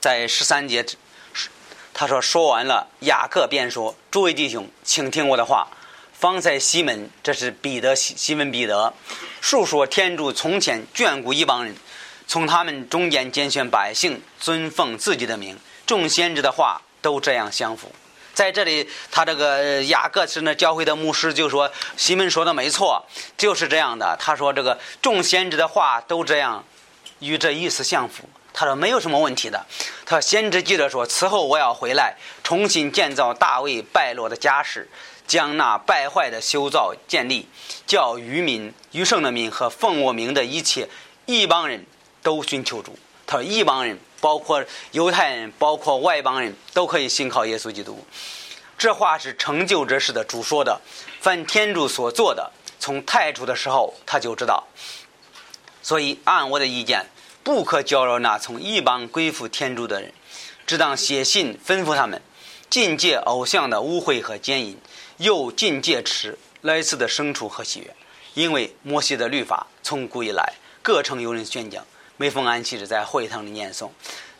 [0.00, 0.84] 在十三节，
[1.92, 5.68] 他说说完了，雅各便说：“诸位弟兄，请听我的话。
[6.12, 8.94] 方才西门，这是彼得西西门彼得，
[9.40, 11.74] 述说天主从前眷顾一帮人。”
[12.28, 17.92] 从他们中间拣选百姓，尊奉自己的名，众先知的话都这样相符。
[18.36, 23.02] 在这里，他这个雅各是那教会的牧师就说：“西门说的没错，
[23.38, 26.62] 就是这样的。”他说：“这个众先知的话都这样，
[27.20, 29.64] 与这意思相符。”他说：“没有什么问题的。”
[30.04, 34.86] 他先知记着说：“此后我要回来，重新建造大卫败落的家室，
[35.26, 37.48] 将那败坏的修造建立，
[37.86, 40.86] 叫愚民、余剩的民和奉我名的一切
[41.24, 41.86] 异邦人。”
[42.22, 42.98] 都寻求主。
[43.24, 48.04] 他说：“一帮人，包括犹太人，包括外邦人都可以信靠耶稣基督。”
[48.76, 50.80] 这话是成就这事的主说的。
[51.20, 54.64] 凡天主所做的，从太初的时候他就知道。
[55.80, 57.06] 所以按我的意见，
[57.44, 60.12] 不可搅扰那从一邦归附天主的人，
[60.66, 62.20] 只当写信吩咐他们，
[62.68, 64.76] 禁戒偶像的污秽和奸淫，
[65.18, 67.94] 又禁戒吃来自的牲畜和喜悦。
[68.34, 71.86] 因为摩西的律法从古以来，各城有人宣讲。
[72.18, 73.90] 每逢安息日，在会堂里念诵，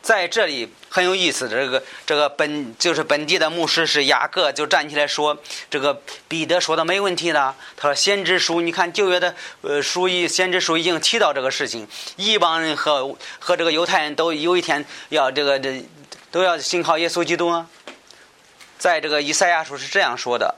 [0.01, 1.47] 在这里很有意思。
[1.47, 5.37] 这个这个本就是本地的牧师是雅各，就站起来说
[5.69, 11.87] ：“这个彼得说的没问题的。”他说：“先知书，你看旧约的呃书一先知书已经提到这个事情，
[12.17, 15.85] 一帮人和和这个犹太人都有一天要这个这
[16.31, 17.69] 都要信靠耶稣基督啊。”
[18.79, 20.55] 在这个以赛亚书是这样说的：“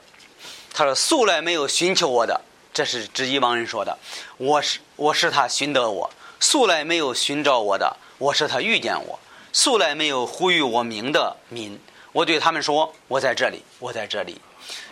[0.73, 2.39] 他说素来没有寻求我的，
[2.73, 3.97] 这是指一帮人说的。
[4.37, 9.19] 我是我是他寻得我。”素来没有寻找我的，我是他遇见我；
[9.51, 11.77] 素来没有呼吁我名的民，
[12.13, 14.39] 我对他们说：“我在这里，我在这里。”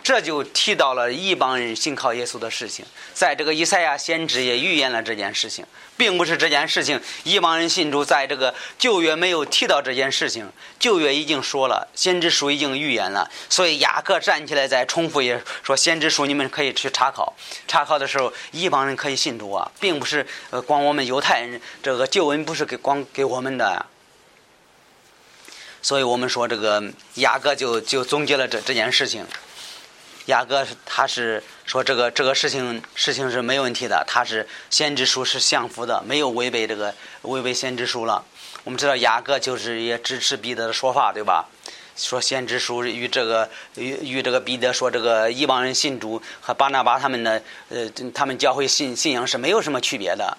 [0.02, 2.84] 这就提到了一帮人信靠耶稣的事情。
[3.12, 13.28] 在这个以赛亚先知也预言了这件事情，并不是这件事情一帮人信主，在这个旧约没有提到这件事情，旧约已经说了，先知书已经预言了。
[13.50, 17.34] 所以雅各站起来再重复也说：“先知书你们可以去查考，
[17.66, 23.84] 查考的时候一帮人可以信主啊，并不是呃光我们犹太人这个旧恩不是给光给我们的。”
[25.82, 26.82] 所以我们说这个
[27.14, 29.26] 雅各就就总结了这这件事情。
[30.28, 38.22] 雅各他是说这个这个事情事情是没问题的，他是先知书是相符的，没有违背这个违背先知书了。
[38.64, 41.48] 我们知道雅各就是也支持彼得的说法，对吧？
[41.96, 50.36] 说先知书与这个与与这个彼得说这个一帮人信主和巴拿巴他们的呃他们教会信信仰是没有什么区别的。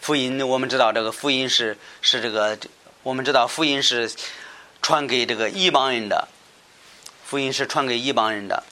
[0.00, 2.56] 福音我们知道这个福音是是这个
[3.02, 4.10] 我们知道福音是
[4.80, 6.26] 传给这个一帮人的。
[7.28, 8.62] 福音是传给一帮人的。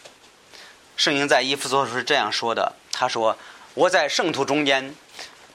[0.97, 3.37] 圣经在以弗所书是这样说的：“他说，
[3.75, 4.95] 我在圣徒中间，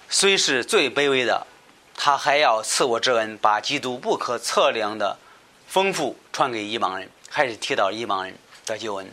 [0.09, 1.47] 虽是最卑微的，
[1.95, 5.17] 他还要赐我之恩，把基督不可测量的
[5.65, 8.35] 丰富传给一帮人。”还是提到一帮人
[8.65, 9.09] 的救恩，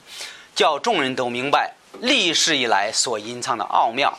[0.55, 4.19] 叫众人都明白历史以来所隐藏的奥妙。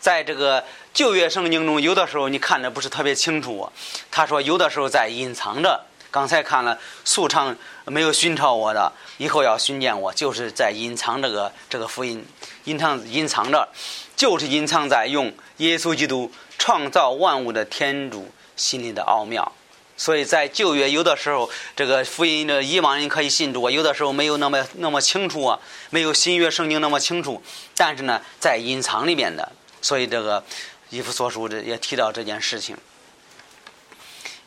[0.00, 3.72] 在这个旧约圣经中，有的时候你看着不是特别清楚。
[4.10, 5.87] 他说，有的时候在隐藏着。
[6.10, 12.24] 刚才看了素常没有寻找我的，以后要寻见我，就是在隐藏这个这个福音，
[12.64, 13.68] 隐藏隐藏着，
[14.16, 19.52] 就是隐藏在用耶稣基督创造万物的天主心里的奥妙。
[19.96, 25.58] 所以在旧约有的时候，这个福音的以往人可以信主啊，有的时候没有那么那么清楚啊，
[25.90, 27.42] 没有新约圣经那么清楚。
[27.76, 29.50] 但是呢，在隐藏里面的，
[29.82, 30.44] 所以这个
[30.90, 32.76] 以弗所书这也提到这件事情。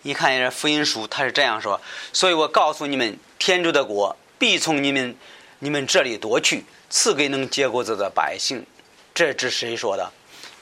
[0.04, 1.80] 你看这福音书，他是这样说：，
[2.12, 5.16] 所以我告诉你们，天主的国必从你们
[5.60, 8.66] 你们这里夺去，赐给能结果子的百姓。
[9.14, 10.12] 这是谁说的？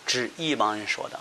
[0.06, 1.17] 指一帮人说的。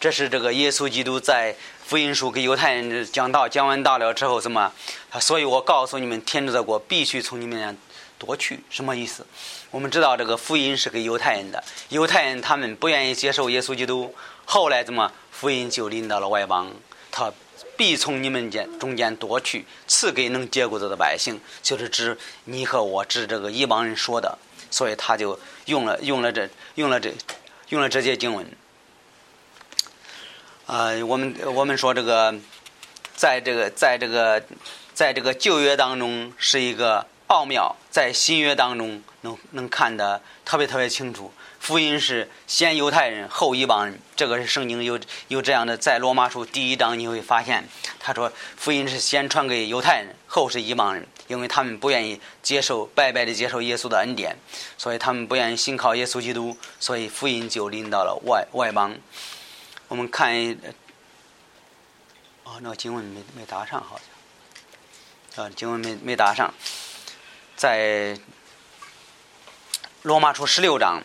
[0.00, 4.72] 这是这个耶稣基督在福音书给犹太人讲道，讲完道了之后，怎么？
[5.20, 7.78] 所以我告诉你们，天主的国必须从你们
[8.18, 8.58] 夺去。
[8.70, 9.24] 什么意思？
[9.70, 14.12] 我们知道这个福音是给犹太人的，犹太人他们不愿意接受耶稣基督，
[14.44, 16.72] 后来怎么福音就临到了外邦？
[17.12, 17.32] 他。
[17.76, 24.38] 必从你们间中间夺去，赐给能结果子的百姓，就是指你和我，指这个一帮人说的，
[24.70, 27.12] 所以他就用了用了这用了这
[27.70, 28.46] 用了这些经文。
[30.66, 32.34] 啊，我们我们说这个，
[33.14, 34.42] 在这个在这个
[34.94, 41.32] 在这个旧约当中是一个奥妙，在新约当中能能看得特别特别清楚。
[41.62, 44.98] 福音是先犹太人后一帮人，这个是圣经有
[45.28, 47.64] 有这样的，在罗马书第一章你会发现，
[48.00, 54.36] 他说福音是先传给犹太人，后是一帮人，因为他们不愿意接受白白的接受耶稣的恩典，
[54.76, 58.92] 所以他们不愿意信靠耶稣基督，所以福音就临到了外外邦。
[59.86, 60.58] 我们看一，
[62.42, 64.00] 哦，那个经文没没答上，好
[65.36, 66.52] 像，啊，经文没没答上，
[67.54, 68.18] 在
[70.02, 71.00] 罗马书十六章。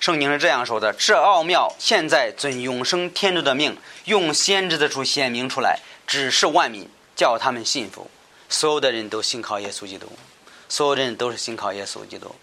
[0.00, 8.10] 圣经是这样说的：“这奥妙，现在遵永生天主的命，用先知的书显明出来，指示万民，叫他们信服。
[8.48, 10.10] 所有的人都信靠耶稣基督，
[10.70, 12.34] 所有的人都是信靠耶稣基督。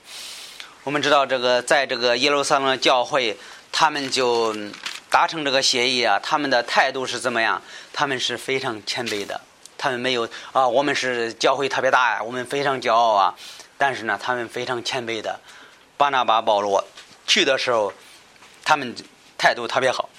[0.83, 3.35] 我们知道，这个在这个耶路撒冷教会，
[3.71, 4.55] 他们就
[5.09, 6.19] 达成这个协议啊。
[6.21, 7.59] 他们的态度是怎么样？
[7.91, 9.41] 他们是非常谦卑的，
[9.79, 13.33] 他们没有啊，我们是教会特别大呀，我们非常骄傲啊。
[13.79, 15.39] 但是呢，他们非常谦卑的，
[15.97, 16.85] 巴拿巴、保罗。”
[17.27, 17.93] 去的时候，
[18.63, 18.95] 他们
[19.37, 20.09] 态度特别好。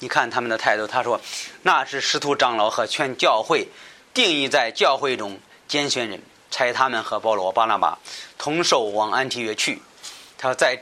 [0.00, 1.20] 你看他们的态度，他说
[1.62, 3.68] ：“那是使徒长老和全教会
[4.12, 5.38] 定义在教会中
[5.68, 7.96] 拣选人，差他们和保罗、巴拿巴
[8.36, 9.80] 同守往安提约去。
[10.36, 10.76] 他说再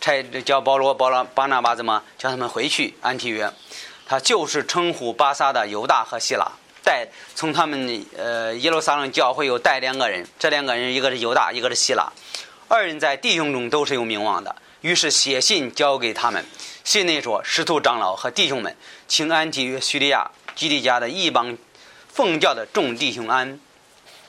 [0.00, 3.48] 差叫保罗、保罗、巴拿巴怎么叫他们回去安提约？
[4.06, 6.50] 他就是称呼巴萨的犹大和希拉
[6.82, 7.06] 带
[7.36, 12.12] 从他们呃耶路撒冷教会有带两个人，这两个人一个是犹大，一个是希拉，
[12.66, 16.44] 二人在弟兄中都是有名望的。”于是写信交给他们，
[16.84, 18.76] 信内说：“师徒长老和弟兄们，
[19.08, 21.56] 请安提约叙利亚基利家的一帮
[22.12, 23.58] 奉教的众弟兄安。”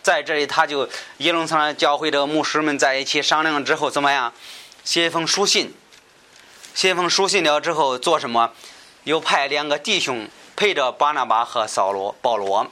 [0.02, 0.88] 在这里，他就
[1.18, 4.34] 耶路撒冷教会的牧师们在一起商量之后，怎么样？
[4.86, 5.74] 写一封书信。
[6.74, 8.54] 写封书信了之后，做什么？
[9.04, 12.72] 又派两个弟兄陪着巴拿巴和扫罗、保罗，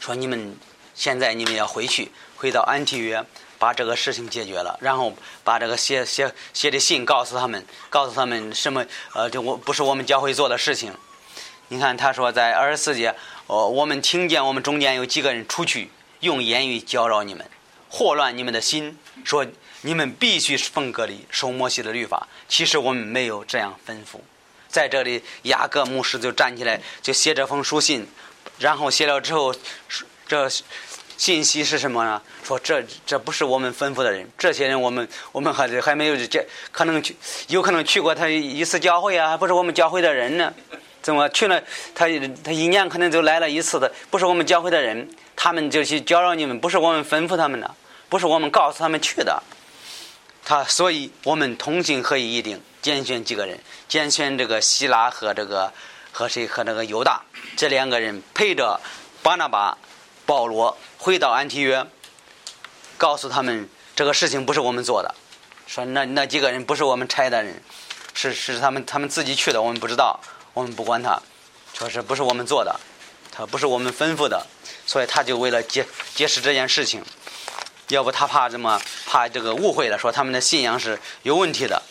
[0.00, 0.54] 说：“你们
[0.94, 3.24] 现在你们要回去，回到安提约。”
[3.58, 5.12] 把这个事情解决了，然后
[5.42, 8.84] 把这个写写写的信告诉他们，告诉他们什么？
[9.12, 10.92] 呃，这我不是我们教会做的事情。
[11.68, 13.14] 你看，他说在二十四节，
[13.46, 15.90] 哦，我们听见我们中间有几个人出去
[16.20, 17.48] 用言语搅扰你们，
[17.88, 19.46] 祸乱你们的心，说
[19.82, 22.28] 你们必须奉隔离，守摩西的律法。
[22.48, 24.20] 其实我们没有这样吩咐。
[24.68, 28.06] 在这里，雅各牧师就站起来，就写这封书信，
[28.58, 29.54] 然后写了之后，
[30.26, 30.50] 这。
[31.16, 32.20] 信息是什么呢？
[32.42, 37.16] 说这这不是我们吩咐的人，这些人我们我们还还没有这可能去，
[37.48, 40.52] 有可能去过他一次教会啊，还不是我们教会的人呢？
[41.00, 41.62] 怎么去了？
[41.94, 42.06] 他
[42.42, 47.74] 他一年可能就来了一次的，不是我们教会的人，他们就去搅扰你们，不是我们吩咐他们的，
[48.08, 49.42] 不是我们告诉他们去的。
[50.44, 55.72] 他所以我们同心合意，一定拣选几个人，拣选这个希拉和这个
[56.10, 57.22] 和谁和那个犹大
[57.56, 58.80] 这两个人陪着
[59.22, 59.78] 巴拿巴。
[60.26, 60.74] 保罗
[61.04, 61.86] 回到安提约，
[62.96, 65.14] 告诉他们这个事情不是我们做的，
[65.66, 67.62] 说那那几个人不是我们差的人，
[68.14, 70.18] 是是他们他们自己去的，我们不知道，
[70.54, 71.20] 我们不管他，
[71.74, 72.80] 说是不是我们做的，
[73.30, 74.46] 他不是我们吩咐的，
[74.86, 77.04] 所以他就为了解解释这件事情，
[77.88, 81.82] 要不他怕这么怕这个误会了，说他们的信仰是有问题的。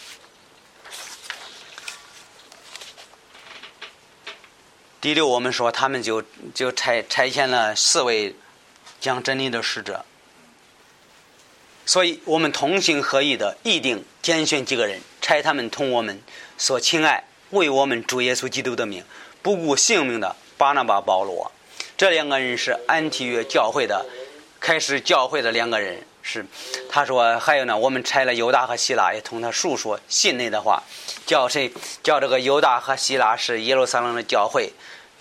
[5.00, 6.24] 第六，我们说他们就
[6.56, 8.36] 就拆拆迁了四位
[9.04, 10.06] 讲真理的使者，
[11.86, 16.22] 所以我们同心合意的一定拣选几个人，差他们同我们
[16.58, 19.04] 所亲爱、为我们主耶稣基督的名
[19.42, 21.52] 不顾性命的巴拿巴、保罗，
[21.98, 24.06] 这两个人是安提约教会的
[24.62, 26.02] 开始教会的两个人。
[26.22, 26.46] 是，
[26.90, 30.82] 他说还有呢，我们拆了犹大和希腊，也同他述说信内的话，
[31.26, 31.70] 叫谁？
[32.02, 34.72] 叫这个犹大和希腊是耶路撒冷的教会。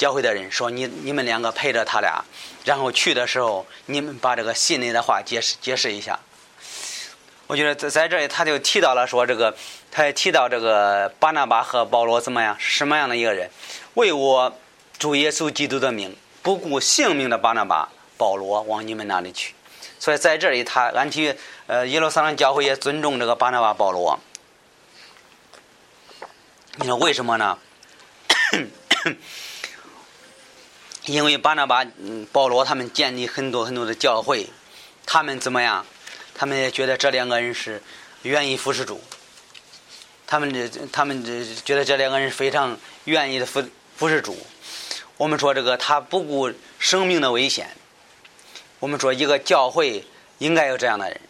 [0.02, 2.24] 教会的人说：“你你们两个陪着他俩，
[2.64, 6.18] 然后去的时候，你们把这个信里的话解释解释一下。”
[7.46, 9.54] 我觉得在在这里他就提到了说这个，
[9.92, 13.48] 他也提到这个巴拿巴和保罗怎么样，什么样的一个人，
[13.94, 14.52] 为我
[14.98, 19.54] 主耶稣基督的名不顾性命的巴拿巴、保罗往你们那里去。
[20.00, 21.32] 所以在这里，他安提
[21.68, 24.18] 呃耶路撒冷教会也尊重这个巴拿巴、保罗。
[26.74, 27.56] 你说为什么呢？
[31.06, 34.48] 因为巴拿巴、嗯保罗他们建立很多很多的教会，
[35.04, 35.84] 他们怎么样？
[36.34, 37.82] 他们也觉得这两个人是
[38.22, 39.00] 愿意服侍主。
[40.26, 43.62] 他们这，他们这觉得这两个人非常愿意的服
[43.96, 44.36] 服侍主。
[45.16, 47.68] 我们说这个他不顾生命的危险。
[48.78, 50.04] 我们说一个教会
[50.38, 51.20] 应该有这样的人。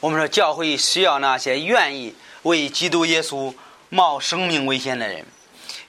[0.00, 3.54] 我们说教会需要那些愿意为基督耶稣
[3.90, 5.26] 冒生命危险的人，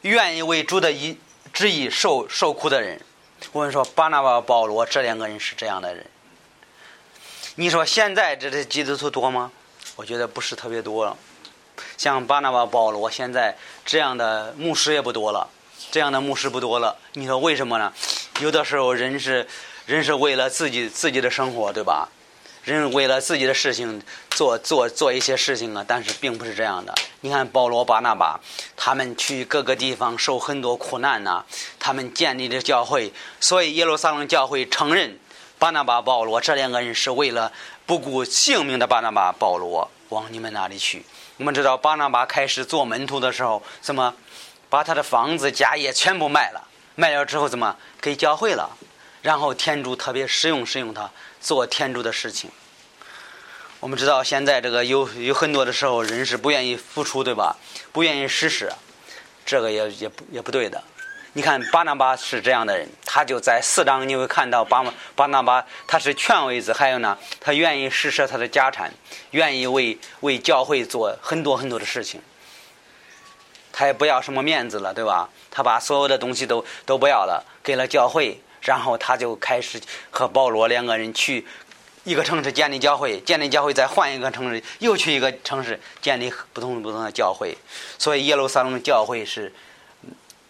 [0.02, 1.18] 愿意为主的一
[1.54, 3.02] 旨意受受苦的人。
[3.54, 6.06] 我们说巴拿巴、保罗这两个人是这样的人。
[7.56, 9.52] 你说现在这的基督徒多吗？
[9.98, 11.18] 我觉得不是特别多了。
[11.98, 15.50] 像巴拿巴、保罗现在这样的牧师也不多了，
[15.92, 16.96] 这样的牧师不多了。
[17.14, 17.92] 你说为什么呢？
[18.40, 19.46] 有的时候人是
[19.86, 22.08] 人是为了自己自己的生活，对吧？
[22.64, 24.02] 人为了自己的事情
[24.42, 26.92] 做做做一些事情啊，但是并不是这样的。
[27.20, 28.40] 你看保罗、巴拿巴，
[28.76, 31.46] 他们去各个地方受很多苦难呐，
[31.78, 35.20] 他们建立的教会，所以耶路撒冷教会承认
[35.60, 37.52] 巴拿巴、保罗这两个人是为了
[37.86, 41.06] 不顾性命的巴拿巴、保罗往你们那里去。
[41.38, 44.12] 我们知道巴拿巴开始做门徒的时候，怎么
[44.72, 46.68] 把他的房子、家业全部卖了？
[46.96, 48.68] 卖了之后怎么给教会了？
[49.22, 51.12] 然后天主特别使用使用他。
[51.40, 52.52] 做天主的事情，
[53.82, 57.58] 我们知道现在这个有有很多的时候，人是不愿意付出，对吧？
[57.92, 58.72] 不愿意施舍，
[59.44, 60.84] 这个也也不也不对的。
[61.34, 68.94] 你看巴拿巴是这样的人，他就在四章你会看到巴巴拿巴他是权威子，还有呢，他愿意施舍他的家产，
[69.32, 72.22] 愿意为为教会做很多很多的事情。
[73.74, 75.28] 他也不要什么面子了，对吧？
[75.50, 78.40] 他把所有的东西都都不要了，给了教会。
[78.62, 81.48] 然后他就开始和保罗两个人去
[82.04, 87.56] 一个城市建立教会，建立教会再换一个城市，又去一个城市建立不同不同的教会。
[87.98, 89.54] 所以耶路撒冷教会是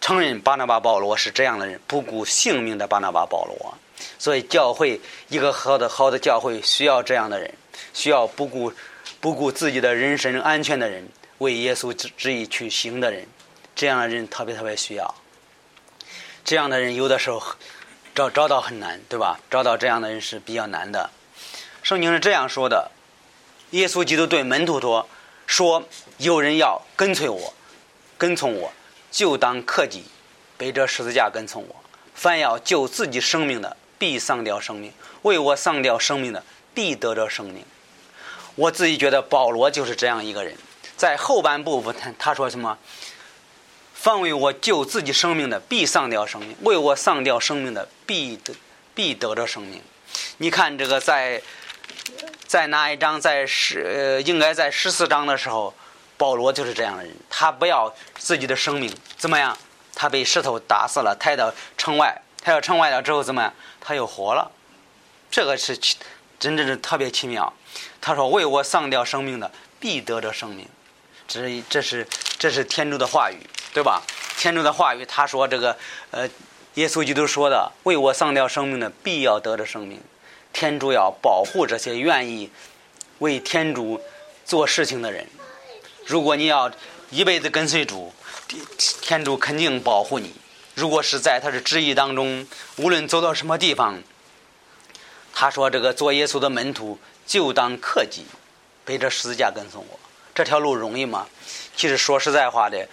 [0.00, 3.74] 承认巴拿巴、保罗是这样的人，不顾性命的巴拿巴、保罗。
[4.18, 7.52] 所以教会一个好的好的教会需要这样的人，
[7.92, 8.72] 需要不顾
[9.20, 13.26] 不顾自己的人身安全的人，为耶稣之旨意去行的人，
[13.74, 15.14] 这样的人特别特别需要。
[16.44, 17.42] 这样的人有的时候。
[18.14, 19.40] 找找到很难，对吧？
[19.50, 21.08] 找到这样的人是比较难的。
[21.82, 22.90] 圣经是这样说的：
[23.70, 25.08] 耶稣基督对门徒说
[25.46, 25.82] ：“说
[26.18, 27.54] 有人要跟随我，
[28.16, 28.72] 跟从我，
[29.10, 30.04] 就当克己，
[30.56, 31.76] 背着十字架跟从我。
[32.14, 37.64] 凡要救自己生命的，必丧掉生命；为我丧掉生命的，必得着生命。”
[38.54, 40.54] 我自己觉得保罗就是这样一个人。
[40.96, 42.78] 在后半部分，他他说什么？
[43.94, 48.54] 凡为我救自己生命的，必丧掉生命；为我丧掉生命的，必得
[48.94, 49.80] 必得着生命。
[50.36, 51.40] 你看这个在
[52.52, 53.18] 在哪一章？
[53.18, 55.72] 在十呃，应该在十四章的时候，
[56.18, 57.10] 保罗就是这样的人。
[57.30, 59.56] 他不要自己的生命，怎么样？
[59.94, 62.20] 他被石头打死了，抬到城外。
[62.42, 63.54] 抬到城外了之后，怎么样？
[63.80, 64.52] 他又活了。
[65.30, 65.96] 这个是奇
[66.38, 67.50] 真正是特别奇妙。
[68.02, 69.50] 他说：“为我丧掉生命的，
[69.80, 70.68] 必得着生命。”
[71.26, 72.06] 这是这是
[72.38, 73.38] 这是天主的话语。
[73.72, 74.02] 对吧？
[74.36, 75.74] 天主的话语，他说这个，
[76.10, 76.28] 呃，
[76.74, 79.98] 耶稣基督说的：“为我丧掉生命的，必要得着生命。”
[80.52, 82.50] 天主要保护这些愿意
[83.18, 84.00] 为天主
[84.44, 85.26] 做事情的人。
[86.06, 86.70] 如果你要
[87.10, 88.12] 一辈子跟随主，
[89.00, 90.34] 天主肯定保护你。
[90.74, 92.46] 如果是在他的旨意当中，
[92.76, 94.02] 无论走到什么地方，
[95.34, 98.24] 他说：“这个做耶稣的门徒，就当克己，
[98.84, 99.98] 背着十字架跟从我。”
[100.34, 101.26] 这条路容易吗？
[101.76, 102.88] 其实说实在话的。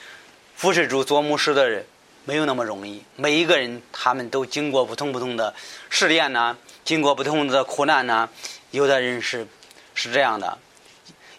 [0.55, 1.85] 服侍主做牧师的人
[2.25, 5.53] 没有那么容易，每一个人他们都经过不同不同的
[5.89, 6.57] 试炼呢，
[6.89, 8.27] 经过不同的苦难呢。
[8.71, 9.47] 有的人是
[9.93, 10.57] 是这样的，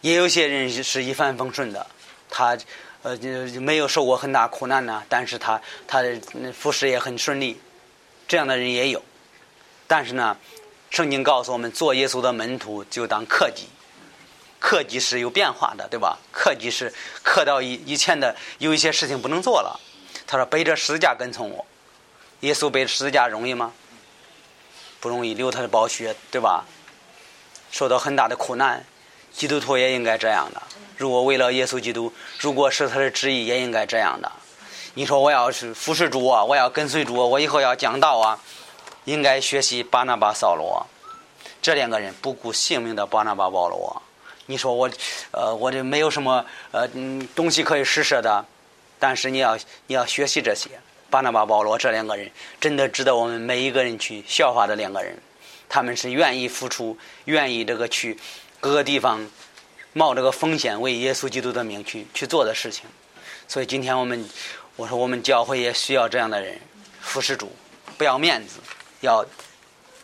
[0.01, 1.85] 也有些人是一帆风顺的，
[2.31, 2.57] 他
[3.03, 3.17] 呃
[3.61, 6.21] 没有受过很大苦难呢，但是他他的
[6.57, 7.61] 服侍也很顺利，
[8.29, 9.03] 这样的人也有。
[9.89, 10.37] 但是呢，
[10.89, 13.67] 圣经告诉我们，做耶稣的门徒就当克己。
[14.61, 16.17] 克己是有变化的，对吧？
[16.31, 16.95] 克己是
[17.25, 19.81] 克到以以前的有一些事情不能做了。
[20.29, 21.67] 他说：“背着十字架跟从我。”
[22.47, 23.73] 耶稣背着十字架容易吗？
[25.01, 26.65] 不容易，流他的宝血，对吧？
[27.73, 28.85] 受到很大的苦难。
[29.33, 30.61] 基督徒也应该这样的。
[30.97, 34.31] 如果为了耶稣基督，如果是他的旨意，也应该这样的。
[34.95, 38.39] 你说我要是服侍主啊，我要跟随主啊，我以后要讲道啊，
[39.05, 40.85] 应该学习巴拿巴、扫罗
[41.63, 44.03] 这两个人不顾性命的巴拿巴、保罗。
[44.47, 44.91] 你说我，
[45.31, 46.89] 呃，我这没有什么呃
[47.37, 48.45] 东西可以施舍的，
[48.99, 50.71] 但是你要你要学习这些。
[51.11, 52.31] 巴拿巴、保罗这两个人
[52.61, 55.19] 真的值得我们每一个人去效法的两个人，
[55.69, 58.17] 他们是愿意付出，愿意这个去
[58.61, 59.29] 各个地方
[59.93, 62.85] 冒这个风险为耶稣基督的名去去做的事情。
[63.49, 64.25] 所以今天我们
[64.77, 66.57] 我说我们教会也需要这样的人，
[67.01, 67.51] 服侍主，
[67.99, 68.61] 不要面子，
[69.01, 69.27] 要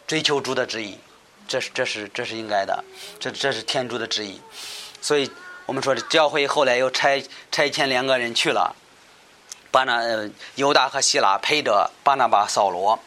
[0.09, 0.99] 追求主的旨意，
[1.47, 2.85] 这是这是这是应该的，
[3.21, 4.41] 这这是天主的旨意。
[5.01, 5.31] 所以
[5.67, 8.75] 我们说教会后来又拆拆迁两个人去了。
[9.77, 10.01] 巴拿
[10.55, 12.99] 犹大和希拉陪着巴拿巴、扫罗，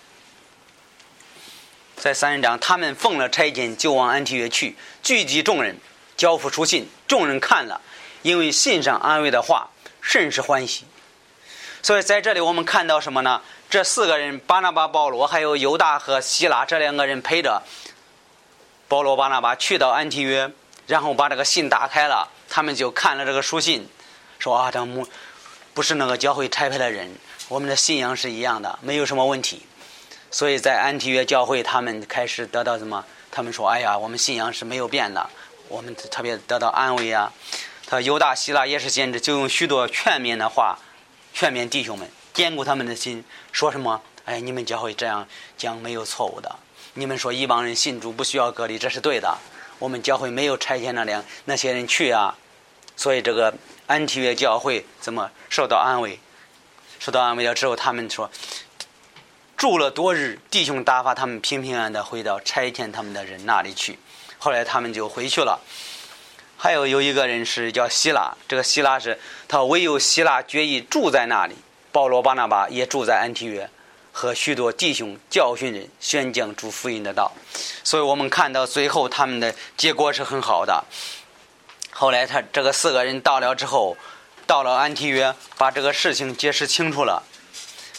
[1.97, 5.79] 在三十章，他们奉了差遣，就往安提约去，聚集众人，
[6.15, 6.87] 交付书信。
[7.07, 7.81] 众人看了，
[8.21, 10.85] 因为信上安慰的话，甚是欢喜。
[11.81, 13.41] 所以在这里，我们看到什么呢？
[13.67, 17.63] 这四个人，巴拿巴、保罗，还有犹大和希拉这两个人陪着
[18.87, 20.51] 保罗、巴拿巴去到安提约，
[20.85, 23.89] 然后把这个信打开了，他们就看了这个书信，
[24.37, 25.07] 说啊，这母。
[25.73, 27.09] 不是那个教会差派的人，
[27.47, 29.63] 我们的信仰是一样的，没有什么问题。
[30.31, 33.03] 所以在安提约教会，他们开始得到什么？
[33.31, 35.29] 他们说：“哎呀，我们信仰是没有变的，
[35.67, 37.31] 我们特别得到安慰啊。”
[37.87, 40.77] 他犹大、希腊也是先知，就用许多劝勉的话
[41.33, 43.23] 劝勉弟兄们，坚固他们的心。
[43.51, 44.01] 说什么？
[44.25, 46.55] 哎，你们教会这样讲没有错误的。
[46.95, 49.37] 你们说一帮人信主不需要隔离，这是对的。
[49.79, 52.37] 我们教会没有差遣那两那些人去啊。
[52.95, 53.53] 所以这个。
[53.89, 56.19] 安提约教会怎么受到安慰？
[56.99, 58.29] 受到安慰了之后，他们说
[59.57, 63.97] 住了多日，弟兄打发他们平平安安的回到拆迁他们的人那里去。
[64.37, 65.59] 后来他们就回去了。
[66.55, 71.55] 还有有一个人是叫希腊，这个希腊是他唯有希腊决意住在那里。
[71.91, 73.67] 保罗巴拿巴也住在安提约，
[74.11, 77.31] 和许多弟兄教训人，宣讲主福音的道。
[77.83, 80.85] 所以我们看到最后他们的结果是很好的。
[81.99, 83.97] 后来他这个四个人到了之后，
[84.47, 87.21] 到了安提约，把这个事情解释清楚了，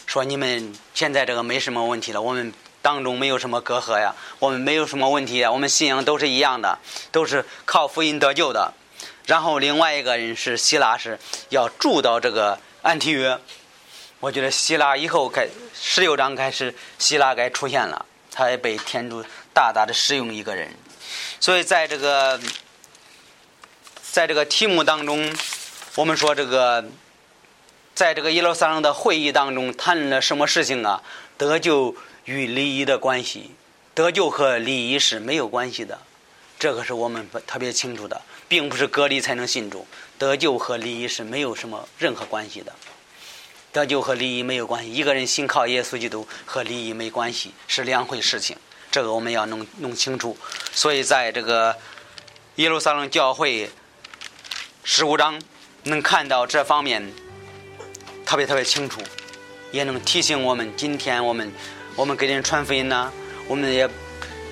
[0.07, 6.79] 说你们现在这个没什么问题了，我们当中没有什么隔阂呀，我们没有什么问题呀，我们信仰都是一样的，
[7.11, 8.73] 都是靠福音得救的。
[9.27, 13.37] 然后另外一个人是希腊，是要住到这个安提约。
[14.19, 15.47] 我觉得希腊以后该
[15.79, 19.23] 十六章开始，希腊该出现了，他也被天主
[19.53, 20.73] 大大的使用一个人，
[21.39, 22.39] 所以在这个。
[24.11, 25.33] 在这个题目当中，
[25.95, 26.83] 我们说这个，
[27.95, 31.01] 在这个耶路撒冷的会议当中谈论了什么事情啊？
[31.37, 31.95] 得救
[32.25, 33.51] 与礼仪的关系，
[33.93, 35.97] 得救和礼仪是没有关系的，
[36.59, 39.87] 这个是我们特别清楚的，并不是隔离才能信主，
[40.17, 42.73] 得救和礼仪是没有什么任何关系的，
[43.71, 48.57] 得救和礼仪没有关系，一个人信靠耶稣基督和礼仪没关系，是两回事情，
[48.91, 50.35] 这个我们要弄弄清楚。
[50.73, 51.77] 所以在这个
[52.55, 53.69] 耶路撒冷教会。
[54.83, 55.39] 十五章
[55.83, 57.07] 能看到这方面
[58.25, 58.99] 特别特别清楚，
[59.71, 61.51] 也能提醒我们：今天我们
[61.95, 63.11] 我们给人传福音呢，
[63.47, 63.87] 我们也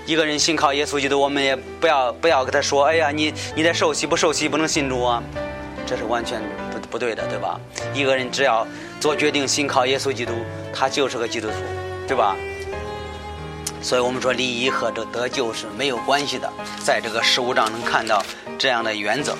[0.05, 5.21] 一个人信靠耶稣基督，我们也不要不要跟他说：“哎呀，你你得受洗不受洗不能信主啊！”
[5.85, 6.39] 这是完全
[6.71, 7.59] 不不对的，对吧？
[7.95, 8.67] 一个人只要
[8.99, 10.33] 做决定信靠耶稣基督，
[10.71, 11.55] 他就是个基督徒，
[12.07, 12.35] 对吧？
[13.81, 16.51] 所以我们说礼仪和这得救是没有关系的，
[16.85, 18.23] 在这个十五章能看到
[18.59, 19.35] 这样的原则。